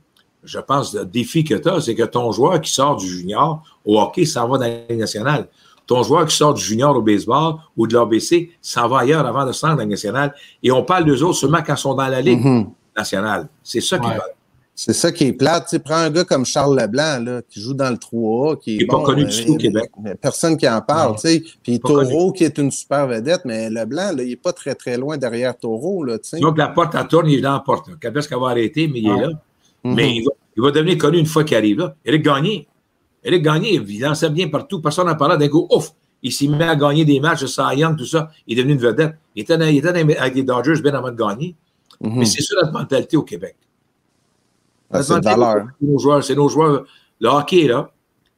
[0.43, 3.63] je pense, le défi que tu as, c'est que ton joueur qui sort du junior
[3.85, 5.47] au hockey s'en va dans la Ligue nationale.
[5.87, 9.45] Ton joueur qui sort du junior au baseball ou de l'ABC s'en va ailleurs avant
[9.45, 10.33] de se rendre dans la nationale.
[10.63, 12.67] Et on parle d'eux autres seulement quand ils sont dans la Ligue mm-hmm.
[12.95, 13.49] nationale.
[13.63, 14.23] C'est ça qui va.
[14.73, 15.67] C'est ça qui est plate.
[15.69, 18.85] Tu prends un gars comme Charles Leblanc, là, qui joue dans le 3A, qui est,
[18.85, 19.91] pas connu du tout au Québec.
[20.19, 21.43] Personne qui en parle, tu sais.
[21.61, 24.97] Puis Taureau, qui est une super vedette, mais Leblanc, là, il n'est pas très, très
[24.97, 26.39] loin derrière Taureau, là, tu sais.
[26.39, 27.89] Donc, la porte, elle tourne, il est dans la porte.
[27.89, 29.29] Est-ce qu'elle va arrêter, mais il est là.
[29.83, 31.95] Mais il va, devenir connu une fois qu'il arrive là.
[32.05, 32.67] Eric Gagné.
[33.23, 34.81] Eric Gagné, il lançait bien partout.
[34.81, 35.37] Personne n'en parlait.
[35.37, 35.91] D'un coup, ouf,
[36.23, 38.29] il s'est mis à gagner des matchs de Cy Young, tout ça.
[38.47, 39.15] Il est devenu une vedette.
[39.35, 41.55] Il était, il était avec les Dodgers bien avant de gagner.
[42.01, 42.17] Mm-hmm.
[42.17, 43.55] Mais c'est ça notre mentalité au Québec.
[44.91, 45.21] Ah, c'est
[45.81, 46.85] nos joueurs, c'est nos joueurs.
[47.19, 47.91] Le hockey là,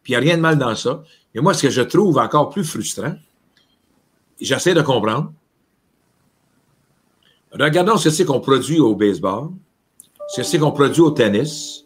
[0.04, 1.04] puis il n'y a rien de mal dans ça.
[1.34, 3.16] Mais moi, ce que je trouve encore plus frustrant,
[4.40, 5.34] j'essaie de comprendre.
[7.54, 9.50] Regardons ce qu'on produit au baseball,
[10.28, 11.83] ce qu'on produit au tennis,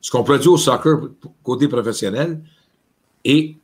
[0.00, 0.98] ce qu'on produit au soccer
[1.42, 2.40] côté professionnel,
[3.24, 3.56] et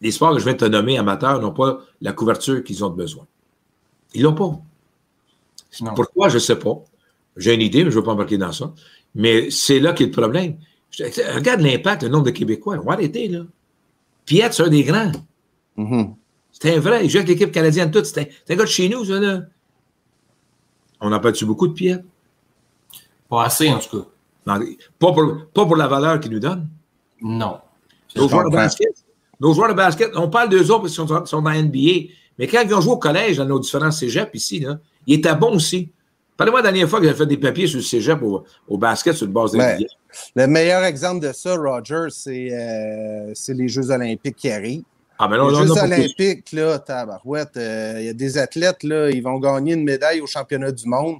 [0.00, 2.90] les sports que je viens de te nommer amateurs n'ont pas la couverture qu'ils ont
[2.90, 3.26] besoin.
[4.14, 4.60] Ils l'ont pas.
[5.94, 6.82] Pourquoi, je ne sais pas.
[7.36, 8.72] J'ai une idée, mais je ne veux pas embarquer dans ça.
[9.14, 10.56] Mais c'est là qu'est le problème.
[11.34, 12.78] regarde l'impact, le nombre de Québécois.
[12.80, 13.40] On va arrêter, là.
[14.24, 15.12] Piet, c'est un des grands.
[15.76, 16.14] Mm-hmm.
[16.52, 17.04] C'est un vrai.
[17.04, 18.06] Il joue avec l'équipe canadienne toute.
[18.06, 19.42] C'est un, gars de chez nous, ça, là.
[21.00, 21.98] On n'a pas-tu beaucoup de Piet?
[23.28, 24.08] Pas assez, en tout cas.
[24.98, 26.68] Pas, pour, pas pour la valeur qu'ils nous donnent.
[27.20, 27.58] Non.
[28.16, 28.88] Nos joueurs de basket.
[29.40, 32.10] Nos joueurs de basket, on parle d'eux autres parce qu'ils sont, sont, dans la NBA.
[32.38, 35.34] Mais quand ils ont joué au collège dans nos différents cégeps ici, là, ils étaient
[35.34, 35.92] bons aussi.
[36.38, 39.26] Parlez-moi la dernière fois que j'ai fait des papiers sur le cégep au, basket sur
[39.26, 39.78] le base des ben,
[40.36, 44.84] Le meilleur exemple de ça, Roger, euh, c'est les Jeux olympiques qui arrivent.
[45.18, 49.20] Ah, ben les Jeux olympiques, là, tabarouette, euh, il y a des athlètes, là, ils
[49.20, 51.16] vont gagner une médaille au championnat du monde,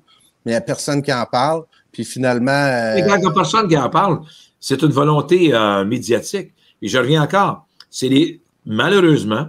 [0.47, 1.65] mais il n'y a personne qui en parle.
[1.93, 2.51] Puis finalement.
[2.51, 4.21] Euh, il n'y a personne qui en parle.
[4.61, 5.53] C'est une volonté
[5.87, 6.53] médiatique.
[6.83, 7.67] Et je reviens encore.
[7.91, 9.47] C'est les, malheureusement,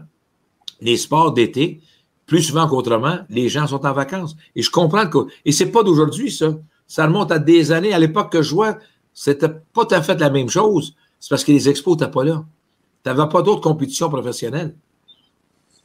[0.82, 1.82] les sports d'été
[2.30, 4.36] plus souvent qu'autrement, les gens sont en vacances.
[4.56, 5.18] Et je comprends que.
[5.46, 6.54] Et c'est pas d'aujourd'hui, ça.
[6.86, 7.92] Ça remonte à des années.
[7.92, 8.76] À l'époque que je jouais,
[9.14, 10.96] c'était pas tout à fait la même chose.
[11.20, 12.46] C'est parce que les expos n'étaient pas là.
[13.04, 14.76] Tu n'avais pas d'autres compétitions professionnelles.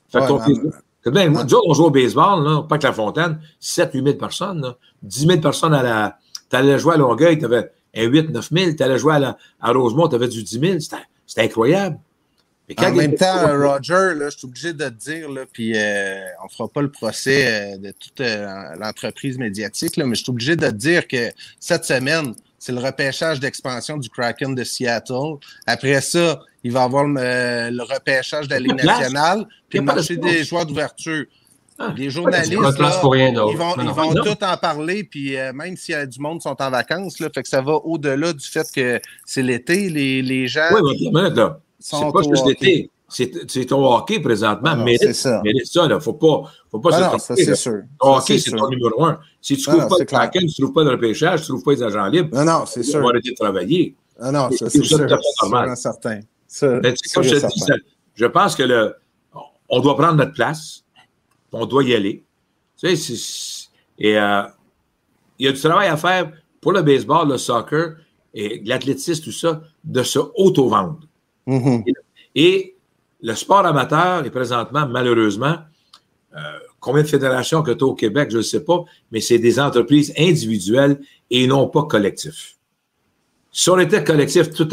[0.08, 3.90] Fait que ben, ben, nous on joue au baseball, là, pas que la fontaine, 7
[3.94, 4.60] 8 000 personnes.
[4.60, 4.76] Là.
[5.02, 6.18] 10 000 personnes à la.
[6.54, 8.72] Tu allais jouer à Longueuil, tu avais un 8 9 000.
[8.76, 10.78] Tu allais jouer à, à Rosemont, tu avais du 10 000.
[11.26, 11.98] C'était incroyable
[12.78, 16.44] en même temps, Roger, là, je suis obligé de te dire, là, puis euh, on
[16.44, 20.30] ne fera pas le procès euh, de toute euh, l'entreprise médiatique, là, mais je suis
[20.30, 25.36] obligé de te dire que cette semaine, c'est le repêchage d'expansion du Kraken de Seattle.
[25.66, 30.16] Après ça, il va y avoir le, repêchage de la Ligue nationale, puis le marché
[30.16, 31.26] des joueurs d'ouverture.
[31.78, 32.70] Ah, les journalistes, ils vont,
[33.78, 36.70] ils vont tout en parler, puis même s'il y a du monde qui sont en
[36.70, 40.68] vacances, là, fait que ça va au-delà du fait que c'est l'été, les, les gens...
[40.72, 41.58] Oui, là.
[41.80, 42.90] C'est pas juste l'été.
[43.08, 44.76] C'est ton hockey présentement.
[44.76, 45.40] mais c'est ça.
[45.44, 46.00] Mérite ça, là.
[46.00, 47.82] Faut pas, faut pas ah se c'est sûr.
[48.00, 49.20] Ton hockey, c'est ton numéro un.
[49.40, 51.58] Si tu ne trouves pas de Kraken, tu ne trouves pas de repêchage, tu ne
[51.58, 52.94] trouves pas les agents libres, non, non, c'est sûr.
[52.94, 53.94] Tu vas arrêter de travailler.
[54.20, 54.98] Non, non, ça, c'est sûr.
[54.98, 55.76] C'est normal.
[55.76, 56.20] certain.
[56.48, 57.72] Je te dis,
[58.14, 58.94] je pense que le,
[59.68, 60.83] on doit prendre notre place.
[61.54, 62.24] On doit y aller.
[62.76, 64.42] Tu sais, et euh,
[65.38, 67.96] il y a du travail à faire pour le baseball, le soccer
[68.32, 71.00] et l'athlétisme, tout ça, de se auto-vendre.
[71.46, 71.84] Mm-hmm.
[72.34, 72.74] Et
[73.22, 75.58] le sport amateur est présentement, malheureusement,
[76.36, 76.40] euh,
[76.80, 79.60] combien de fédérations que tu as au Québec, je ne sais pas, mais c'est des
[79.60, 82.54] entreprises individuelles et non pas collectives.
[83.52, 84.68] Si on était collectif tout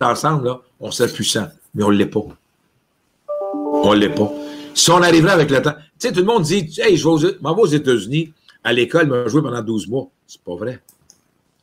[0.00, 2.20] ensemble, là, on serait puissant, mais on ne l'est pas.
[3.82, 4.30] On ne l'est pas.
[4.74, 7.66] Si on arriverait avec le temps, sais, tout le monde dit, hey, je vais aux,
[7.66, 8.32] États-Unis,
[8.64, 10.08] à l'école, je vais jouer pendant 12 mois.
[10.26, 10.80] C'est pas vrai.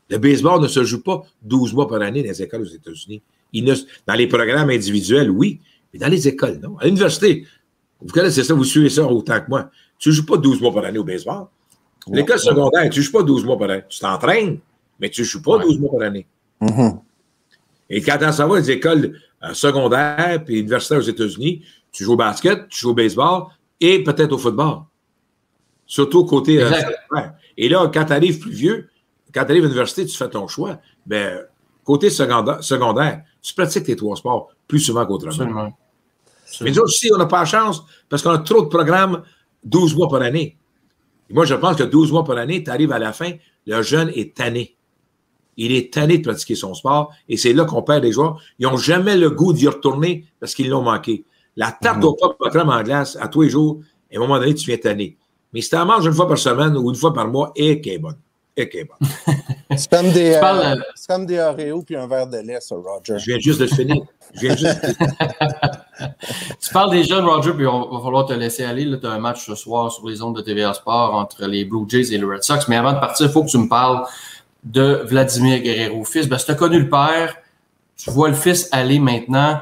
[0.10, 3.22] Le baseball ne se joue pas 12 mois par année dans les écoles aux États-Unis.
[4.08, 5.60] Dans les programmes individuels, oui,
[5.94, 6.78] mais dans les écoles, non.
[6.80, 7.46] À l'université,
[8.02, 9.70] vous connaissez ça, vous suivez ça autant que moi.
[9.98, 11.48] Tu ne joues pas 12 mois par année au baseball.
[12.08, 13.84] L'école secondaire, tu ne joues pas 12 mois par année.
[13.88, 14.60] Tu t'entraînes,
[15.00, 16.28] mais tu ne joues pas 12 mois par année.
[16.62, 17.00] Mm-hmm.
[17.90, 22.14] Et quand on s'en va les écoles euh, secondaires et universitaires aux États-Unis, tu joues
[22.14, 23.46] au basket, tu joues au baseball
[23.80, 24.84] et peut-être au football.
[25.86, 26.72] Surtout côté euh,
[27.58, 28.90] Et là, quand tu arrives plus vieux,
[29.34, 30.80] quand tu arrives à l'université, tu fais ton choix.
[31.06, 31.46] Ben,
[31.84, 35.74] côté secondaire, secondaire, tu pratiques tes trois sports plus souvent qu'autrement.
[36.62, 39.24] Mais nous aussi, on n'a pas la chance parce qu'on a trop de programmes
[39.64, 40.58] 12 mois par année.
[41.30, 43.32] moi, je pense que 12 mois par année, tu arrives à la fin,
[43.66, 44.76] le jeune est tanné.
[45.58, 48.40] Il est tanné de pratiquer son sport et c'est là qu'on perd des joueurs.
[48.60, 51.26] Ils n'ont jamais le goût d'y retourner parce qu'ils l'ont manqué.
[51.56, 53.80] La tarte au pop crème en glace, à tous les jours,
[54.12, 55.18] à un moment donné, tu viens tanner.
[55.54, 57.80] Mais si tu en manges une fois par semaine ou une fois par mois, et
[57.80, 58.18] qu'elle est bonne.
[58.58, 59.36] Et qu'elle est bonne.
[59.78, 60.76] c'est comme des, euh,
[61.08, 63.20] comme des Oreos puis un verre de lait, ça, Roger.
[63.20, 64.04] Je viens juste de finir.
[64.34, 64.80] Je viens juste
[66.60, 68.86] tu parles des jeunes, Roger, puis on va falloir te laisser aller.
[69.00, 71.86] Tu as un match ce soir sur les ondes de TVA Sport entre les Blue
[71.88, 72.68] Jays et les Red Sox.
[72.68, 74.04] Mais avant de partir, il faut que tu me parles
[74.64, 76.28] de Vladimir Guerrero, fils.
[76.28, 77.36] Ben, si tu as connu le père,
[77.96, 79.60] tu vois le fils aller maintenant.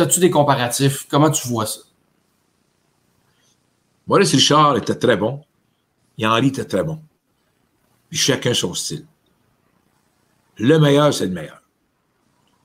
[0.00, 1.06] As-tu des comparatifs?
[1.08, 1.80] Comment tu vois ça?
[4.06, 5.42] Maurice Richard était très bon.
[6.16, 7.00] Et Henri était très bon.
[8.10, 9.06] Chacun son style.
[10.56, 11.62] Le meilleur, c'est le meilleur.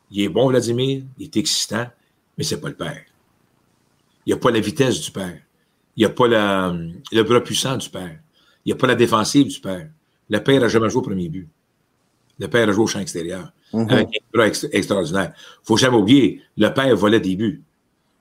[0.10, 1.88] Il est bon, Vladimir, il est existant,
[2.38, 3.04] mais c'est pas le père.
[4.26, 5.42] Il n'y a pas la vitesse du père.
[5.96, 8.20] Il n'y a pas le bras puissant du père.
[8.66, 9.90] Il n'y a pas la défensive du père.
[10.30, 11.50] Le père n'a jamais joué au premier but.
[12.40, 13.52] Le père a joué au champ extérieur.
[13.74, 15.34] Avec bras extraordinaire.
[15.36, 17.64] Il ne faut jamais oublier, le père volait des buts.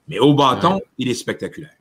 [0.08, 1.74] Mais au bâton, il est spectaculaire.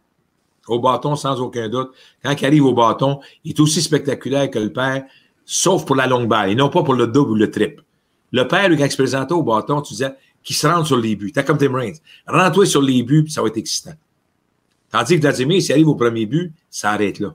[0.67, 1.91] Au bâton, sans aucun doute.
[2.23, 5.05] Quand il arrive au bâton, il est aussi spectaculaire que le père,
[5.45, 7.83] sauf pour la longue balle, et non pas pour le double ou le triple.
[8.31, 10.13] Le père, lui, quand il se présentait au bâton, tu disais
[10.43, 11.31] qu'il se rentre sur les buts.
[11.31, 11.97] T'as comme Tim Raines.
[12.27, 13.93] Rentre-toi sur les buts, puis ça va être excitant.
[14.89, 17.33] Tandis que Vladimir, s'il arrive au premier but, ça arrête là.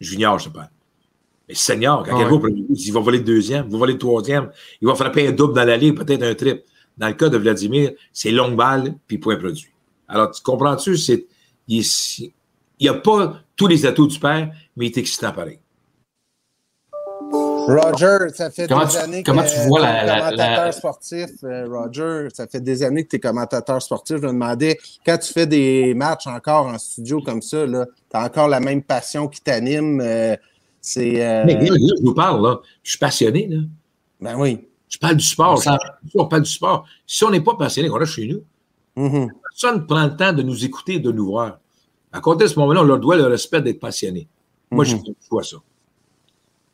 [0.00, 0.70] Junior, je pas.
[1.48, 3.78] Mais senior, quand il arrive au premier but, il va voler le deuxième, il va
[3.78, 6.62] voler le troisième, il va frapper un double dans la ligne, peut-être un triple.
[6.96, 9.68] Dans le cas de Vladimir, c'est longue balle, puis point produit.
[10.08, 10.96] Alors, tu comprends-tu?
[10.96, 11.26] C'est,
[11.66, 11.84] il
[12.80, 15.58] n'y a pas tous les atouts du père, mais il est excitant pareil.
[17.66, 21.30] Roger, ça fait des années que tu vois es commentateur sportif.
[21.44, 24.18] Euh, Roger, ça fait des années que tu es commentateur sportif.
[24.18, 27.76] Je me demandais, quand tu fais des matchs encore en studio comme ça, tu
[28.12, 30.00] as encore la même passion qui t'anime.
[30.02, 30.36] Euh,
[30.84, 31.24] c'est.
[31.24, 32.60] Euh, Mais là, je vous parle, là.
[32.82, 33.60] Je suis passionné, là.
[34.20, 34.68] Ben oui.
[34.86, 35.58] Je parle du sport.
[36.14, 36.86] On, parle du sport.
[37.06, 38.42] Si on n'est pas passionné, on reste chez nous.
[39.02, 39.28] Mm-hmm.
[39.50, 41.58] Personne ne prend le temps de nous écouter et de nous voir.
[42.12, 44.28] À côté de ce moment-là, on leur doit le respect d'être passionné.
[44.70, 44.96] Moi, je
[45.30, 45.50] vois mm-hmm.
[45.52, 45.56] ça.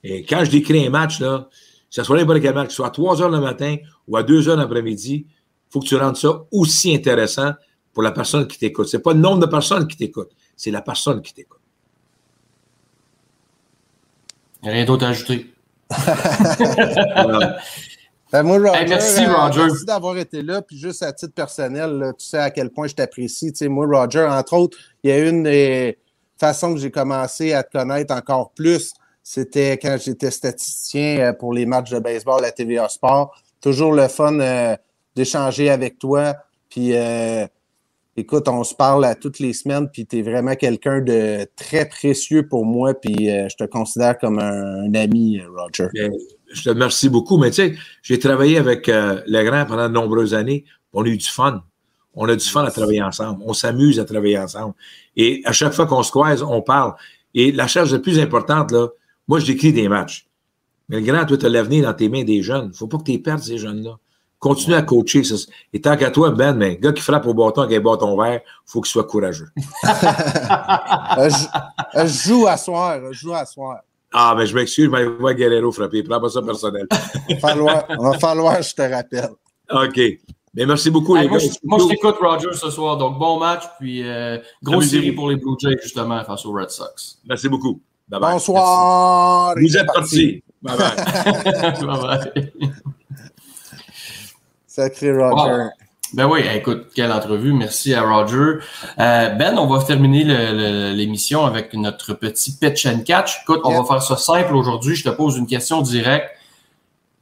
[0.03, 2.77] Et quand je décris un match, là, que ce soit n'importe quel match, que ce
[2.79, 3.77] soit à 3 heures le matin
[4.09, 7.53] ou à 2 heures l'après-midi, il faut que tu rendes ça aussi intéressant
[7.93, 8.89] pour la personne qui t'écoute.
[8.89, 11.60] Ce n'est pas le nombre de personnes qui t'écoutent, c'est la personne qui t'écoute.
[14.63, 15.53] Rien d'autre à ajouter.
[18.33, 19.63] Ben, moi, Roger, merci, euh, Roger.
[19.67, 20.63] merci d'avoir été là.
[20.63, 23.51] Puis juste à titre personnel, tu sais à quel point je t'apprécie.
[23.51, 25.99] Tu sais, moi, Roger, entre autres, il y a une des
[26.39, 28.93] façons que j'ai commencé à te connaître encore plus.
[29.25, 33.35] C'était quand j'étais statisticien euh, pour les matchs de baseball à TVA Sport.
[33.61, 34.77] Toujours le fun euh,
[35.17, 36.37] d'échanger avec toi.
[36.69, 36.93] Puis
[38.21, 41.89] écoute, on se parle à toutes les semaines, puis tu es vraiment quelqu'un de très
[41.89, 45.89] précieux pour moi, puis je te considère comme un, ami, Roger
[46.51, 49.95] je te remercie beaucoup, mais tu sais, j'ai travaillé avec euh, le grand pendant de
[49.95, 50.65] nombreuses années.
[50.93, 51.63] On a eu du fun.
[52.15, 53.43] On a du fun à travailler ensemble.
[53.47, 54.75] On s'amuse à travailler ensemble.
[55.17, 56.95] Et à chaque fois qu'on se croise, on parle.
[57.35, 58.89] Et la charge la plus importante, là,
[59.29, 60.27] moi, j'écris des matchs.
[60.89, 62.67] Mais le grand, toi, tu as l'avenir dans tes mains des jeunes.
[62.67, 63.97] Il ne faut pas que tu perdes ces jeunes-là.
[64.41, 65.23] Continue à coacher.
[65.73, 68.41] Et tant qu'à toi, Ben, mais gars qui frappe au bâton avec un bâton vert,
[68.43, 69.51] il faut qu'il soit courageux.
[69.85, 69.91] je,
[72.07, 73.01] joue à soir.
[73.13, 73.81] Je joue à soir.
[74.13, 76.03] Ah, mais je m'excuse, je vais voir Guerrero frapper.
[76.03, 76.87] Prends pas ça personnel.
[77.29, 77.85] Il va
[78.19, 79.29] falloir, je te rappelle.
[79.71, 80.01] OK.
[80.55, 81.45] Mais merci beaucoup, les moi, gars.
[81.45, 82.97] Je, moi, je t'écoute, Roger, ce soir.
[82.97, 86.71] Donc, bon match, puis euh, grosse série pour les Blue Jays, justement, face aux Red
[86.71, 87.19] Sox.
[87.29, 87.81] Merci beaucoup.
[88.09, 89.55] Bonsoir.
[89.57, 90.43] Vous êtes partis.
[90.63, 90.91] Bye bye.
[91.87, 92.01] bye
[92.35, 92.91] bye.
[94.71, 95.71] Sacré Roger.
[96.15, 97.53] Ben oui, écoute, quelle entrevue.
[97.53, 98.61] Merci à Roger.
[99.01, 100.23] Euh, ben, on va terminer
[100.95, 103.41] l'émission avec notre petit pitch and catch.
[103.43, 104.95] Écoute, on va faire ça simple aujourd'hui.
[104.95, 106.31] Je te pose une question directe.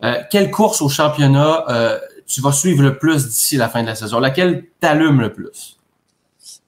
[0.05, 3.86] Euh, quelle course au championnat euh, tu vas suivre le plus d'ici la fin de
[3.86, 4.20] la saison?
[4.20, 5.78] Laquelle t'allume le plus?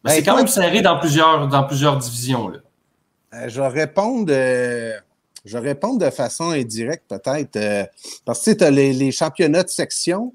[0.03, 2.49] Ben, c'est quand même serré dans plusieurs, dans plusieurs divisions.
[2.49, 3.49] Là.
[3.49, 4.28] Je vais répondre.
[4.33, 7.91] je vais répondre de façon indirecte, peut-être.
[8.24, 10.33] parce que tu as les, championnats de section.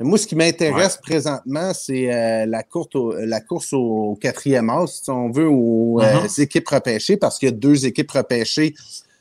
[0.00, 5.10] Moi, ce qui m'intéresse présentement, c'est la, course au, la course au quatrième as, si
[5.10, 6.42] on veut, aux mm-hmm.
[6.42, 8.74] équipes repêchées, parce qu'il y a deux équipes repêchées.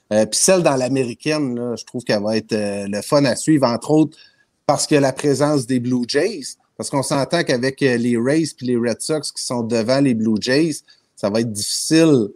[0.10, 4.18] Puis celle dans l'américaine, je trouve qu'elle va être le fun à suivre, entre autres,
[4.66, 6.58] parce que la présence des Blue Jays.
[6.78, 10.14] Parce qu'on s'entend qu'avec euh, les Rays et les Red Sox qui sont devant les
[10.14, 10.78] Blue Jays,
[11.16, 12.28] ça va être difficile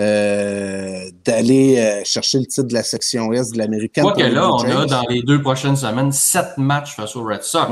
[0.00, 4.02] euh, d'aller euh, chercher le titre de la section Est de l'américaine.
[4.02, 7.44] Quoi que là, on a dans les deux prochaines semaines sept matchs face aux Red
[7.44, 7.68] Sox.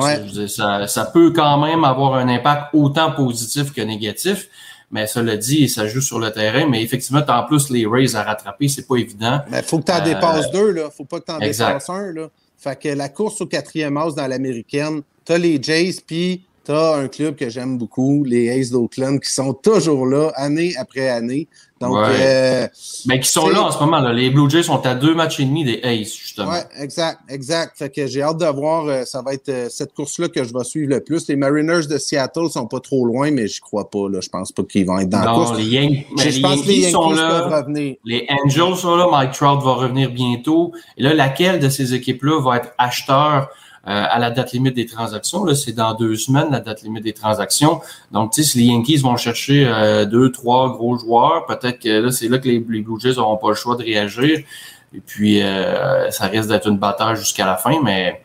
[0.47, 4.49] ça, ça, peut quand même avoir un impact autant positif que négatif.
[4.93, 6.69] Mais ça le dit, ça joue sur le terrain.
[6.69, 9.41] Mais effectivement, en plus les Rays à rattraper, c'est pas évident.
[9.51, 10.91] Mais il faut que tu en dépasses deux, là.
[10.97, 12.29] Faut pas que tu en dépasses un, là.
[12.57, 17.09] Fait que la course au quatrième as dans l'américaine, t'as les Jays, puis t'as un
[17.09, 21.49] club que j'aime beaucoup, les Aces d'Oakland, qui sont toujours là, année après année.
[21.83, 22.69] Donc, euh,
[23.07, 23.99] Mais qui sont là en ce moment.
[23.99, 24.13] Là.
[24.13, 26.53] Les Blue Jays sont à deux matchs et demi des Aces, justement.
[26.53, 27.77] Oui, exact, exact.
[27.77, 28.87] Fait que j'ai hâte de voir.
[28.87, 31.27] Euh, ça va être euh, cette course-là que je vais suivre le plus.
[31.29, 34.09] Les Mariners de Seattle sont pas trop loin, mais je crois pas.
[34.09, 34.21] Là.
[34.21, 35.59] Je pense pas qu'ils vont être dans la course.
[35.59, 37.65] Les, Yankees, je pense que les Yankees sont là.
[38.05, 39.09] Les Angels sont là.
[39.11, 40.73] Mike Trout va revenir bientôt.
[40.97, 43.49] Et là, laquelle de ces équipes-là va être acheteur
[43.85, 45.45] à la date limite des transactions.
[45.45, 47.81] Là, c'est dans deux semaines la date limite des transactions.
[48.13, 51.89] Donc, tu sais, si les Yankees vont chercher euh, deux, trois gros joueurs, peut-être que
[51.89, 54.41] là, c'est là que les, Blue Jays n'auront pas le choix de réagir.
[54.95, 58.23] Et puis, euh, ça risque d'être une bataille jusqu'à la fin, mais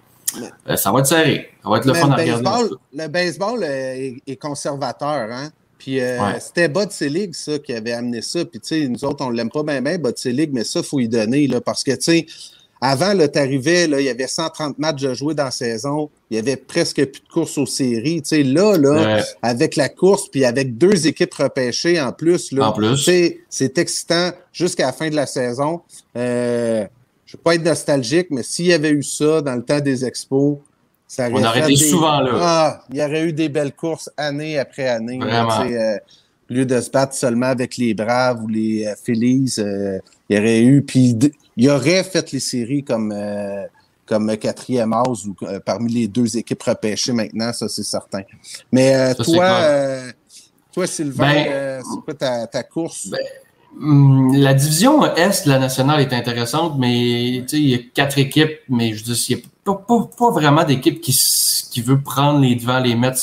[0.75, 1.49] ça va être serré.
[1.63, 2.75] Ça va être le fun à regarder.
[2.93, 5.49] Le baseball est, conservateur, hein?
[5.79, 5.99] Puis
[6.39, 8.43] c'était Bud Selig, ça, qui avait amené ça.
[8.43, 10.85] Puis, tu sais, nous autres, on l'aime pas bien, bien, Bud Selig, mais ça, il
[10.85, 12.25] faut y donner, là, parce que, tu sais,
[12.81, 16.09] avant, tu arrivais, là, il y avait 130 matchs à jouer dans la saison.
[16.29, 18.21] Il y avait presque plus de courses aux séries.
[18.21, 22.73] Tu sais, là, là, avec la course, puis avec deux équipes repêchées en plus, là,
[23.49, 25.81] c'est excitant jusqu'à la fin de la saison.
[26.15, 26.85] Euh,
[27.25, 29.81] je ne veux pas être nostalgique, mais s'il y avait eu ça dans le temps
[29.81, 30.57] des expos,
[31.07, 32.31] ça aurait On aurait été souvent là.
[32.35, 35.19] Ah, il y aurait eu des belles courses année après année.
[35.21, 35.97] Euh,
[36.49, 40.39] au lieu de se battre seulement avec les Braves ou les euh, Phillies, il y
[40.39, 40.81] aurait eu.
[40.81, 41.15] Puis
[41.57, 43.65] il aurait fait les séries comme, euh,
[44.05, 48.21] comme quatrième as ou euh, parmi les deux équipes repêchées maintenant, ça c'est certain.
[48.71, 50.13] Mais euh, toi,
[50.71, 53.07] toi, Sylvain, ben, c'est quoi ta, course?
[53.09, 53.19] Ben,
[53.81, 58.59] hum, la division Est de la nationale est intéressante, mais il y a quatre équipes,
[58.69, 61.19] mais je dis, il n'y a pas, pas, vraiment d'équipe qui,
[61.71, 63.13] qui veut prendre les devants, les Mets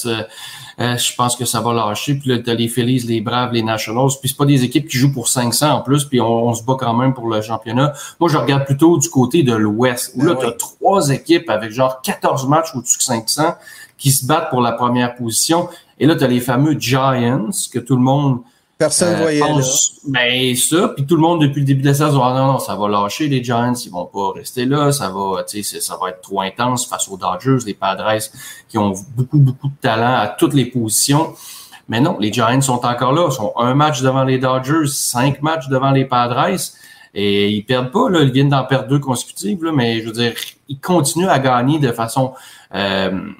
[0.80, 2.14] euh, je pense que ça va lâcher.
[2.14, 4.10] Puis là, t'as les Phillies, les Braves, les Nationals.
[4.20, 6.76] Puis c'est pas des équipes qui jouent pour 500 en plus, puis on, se bat
[6.78, 7.92] quand même pour le championnat.
[8.20, 11.50] Moi, je regarde plutôt du côté de l'Ouest, où là, ben tu as trois équipes
[11.50, 13.54] avec genre 14 matchs au-dessus de 500
[13.98, 15.68] qui se battent pour la première position.
[15.98, 18.40] Et là, tu as les fameux Giants, que tout le monde
[18.76, 19.60] Personne ne euh, voyait là.
[20.08, 22.58] Ben ça, puis tout le monde depuis le début de la saison, ah, non, non,
[22.58, 25.96] ça va lâcher les Giants, ils vont pas rester là, ça va, tu sais, ça
[26.00, 28.18] va être trop intense face aux Dodgers, les Padres
[28.68, 31.34] qui ont beaucoup, beaucoup de talent à toutes les positions.
[31.88, 35.40] Mais non, les Giants sont encore là, ils sont un match devant les Dodgers, cinq
[35.40, 36.56] matchs devant les Padres,
[37.14, 40.12] et ils perdent pas, là, ils viennent d'en perdre deux consécutives, là, mais je veux
[40.12, 40.32] dire,
[40.68, 42.32] ils continuent à gagner de façon
[42.74, 43.30] euh,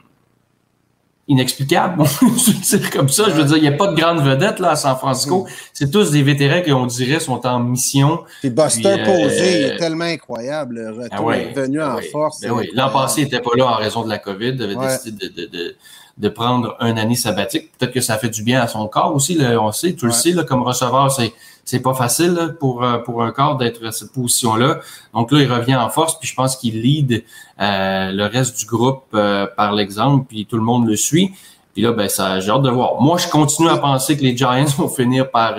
[1.27, 3.25] inexplicable, on peut comme ça.
[3.29, 5.45] Je veux dire, il n'y a pas de grande vedette là, à San Francisco.
[5.45, 5.53] Mm.
[5.73, 8.25] C'est tous des vétérans qui, on dirait, sont en mission.
[8.43, 10.75] Et Buster Posey est tellement incroyable.
[10.77, 12.41] Le retour ah venu en force.
[12.41, 14.55] Ben L'an passé, il n'était pas là en raison de la COVID.
[14.55, 15.77] Il avait décidé de, de,
[16.19, 17.71] de, prendre un année sabbatique.
[17.79, 19.35] Peut-être que ça fait du bien à son corps aussi.
[19.35, 21.33] Là, on sait, tu le sais, là, comme receveur, c'est
[21.65, 24.81] c'est pas facile pour, euh, pour un corps d'être à cette position-là.
[25.15, 27.25] Donc là, il revient en force, puis je pense qu'il lead
[27.61, 31.33] euh, le reste du groupe euh, par l'exemple, puis tout le monde le suit.
[31.73, 33.01] Puis là, ben, ça, j'ai hâte de voir.
[33.01, 35.57] Moi, je continue à penser que les Giants vont finir par,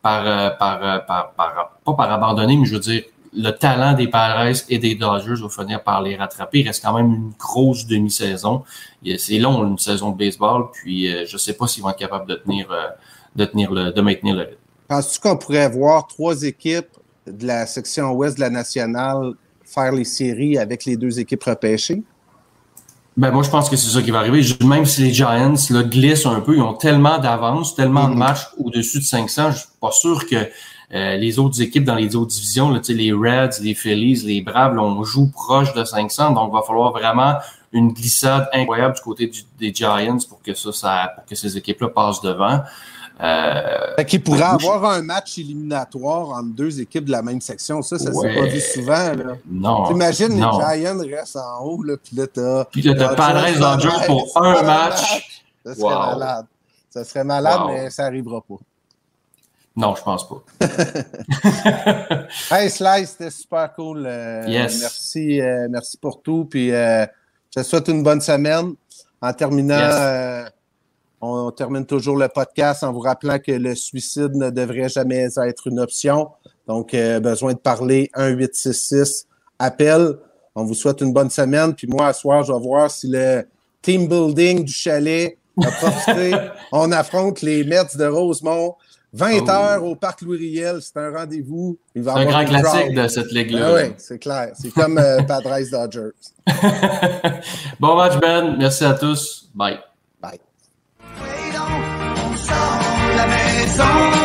[0.00, 3.02] par, par, par, pas par abandonner, mais je veux dire,
[3.34, 6.60] le talent des Padres et des Dodgers va finir par les rattraper.
[6.60, 8.62] Il reste quand même une grosse demi-saison.
[9.18, 12.36] C'est long, une saison de baseball, puis je sais pas s'ils vont être capables de
[12.36, 12.68] tenir,
[13.34, 14.65] de tenir le, de maintenir le rythme.
[14.88, 16.88] Penses-tu qu'on pourrait voir trois équipes
[17.26, 19.32] de la section ouest de la nationale
[19.64, 22.02] faire les séries avec les deux équipes repêchées?
[23.16, 24.42] Ben moi, je pense que c'est ça qui va arriver.
[24.64, 28.18] Même si les Giants là, glissent un peu, ils ont tellement d'avance, tellement de mm-hmm.
[28.18, 30.36] matchs au-dessus de 500, je suis pas sûr que
[30.94, 34.78] euh, les autres équipes dans les autres divisions, là, les Reds, les Phillies, les Braves,
[34.78, 37.36] on joue proche de 500, donc il va falloir vraiment
[37.72, 41.88] une glissade incroyable du côté des Giants pour que ça, ça pour que ces équipes-là
[41.88, 42.60] passent devant.
[43.18, 47.80] Euh, qui pourrait avoir un match éliminatoire entre deux équipes de la même section.
[47.80, 49.14] Ça, ça s'est pas vu souvent.
[49.14, 49.36] Là.
[49.50, 49.86] Non.
[49.86, 52.64] T'imagines, les Giants restent en haut, là, puis là, t'as.
[52.66, 55.40] Puis là, t'as Padres Dodgers pour un match.
[55.64, 56.46] Ça serait malade.
[56.90, 58.56] Ça serait malade, mais ça n'arrivera pas.
[59.76, 60.42] Non, je pense pas.
[62.50, 64.04] hey, Slice, c'était super cool.
[64.06, 64.80] Euh, yes.
[64.80, 66.46] Merci, euh, merci pour tout.
[66.50, 67.04] Puis, euh,
[67.54, 68.74] je te souhaite une bonne semaine.
[69.20, 70.46] En terminant,
[71.26, 75.66] on, termine toujours le podcast en vous rappelant que le suicide ne devrait jamais être
[75.66, 76.28] une option.
[76.66, 79.26] Donc, besoin de parler 1-866
[79.58, 80.16] appel.
[80.54, 81.74] On vous souhaite une bonne semaine.
[81.74, 83.46] Puis moi, ce soir, je vais voir si le
[83.82, 86.36] team building du chalet a profité.
[86.72, 88.74] on affronte les Mets de Rosemont.
[89.12, 91.78] 20 heures au Parc Louis-Riel, c'est un rendez-vous.
[91.94, 93.66] C'est un grand classique de cette ligue-là.
[93.66, 94.50] Ah oui, c'est clair.
[94.60, 96.10] C'est comme euh, Padres Dodgers.
[97.80, 98.56] bon match, Ben.
[98.58, 99.48] Merci à tous.
[99.54, 99.78] Bye.
[103.76, 104.15] song.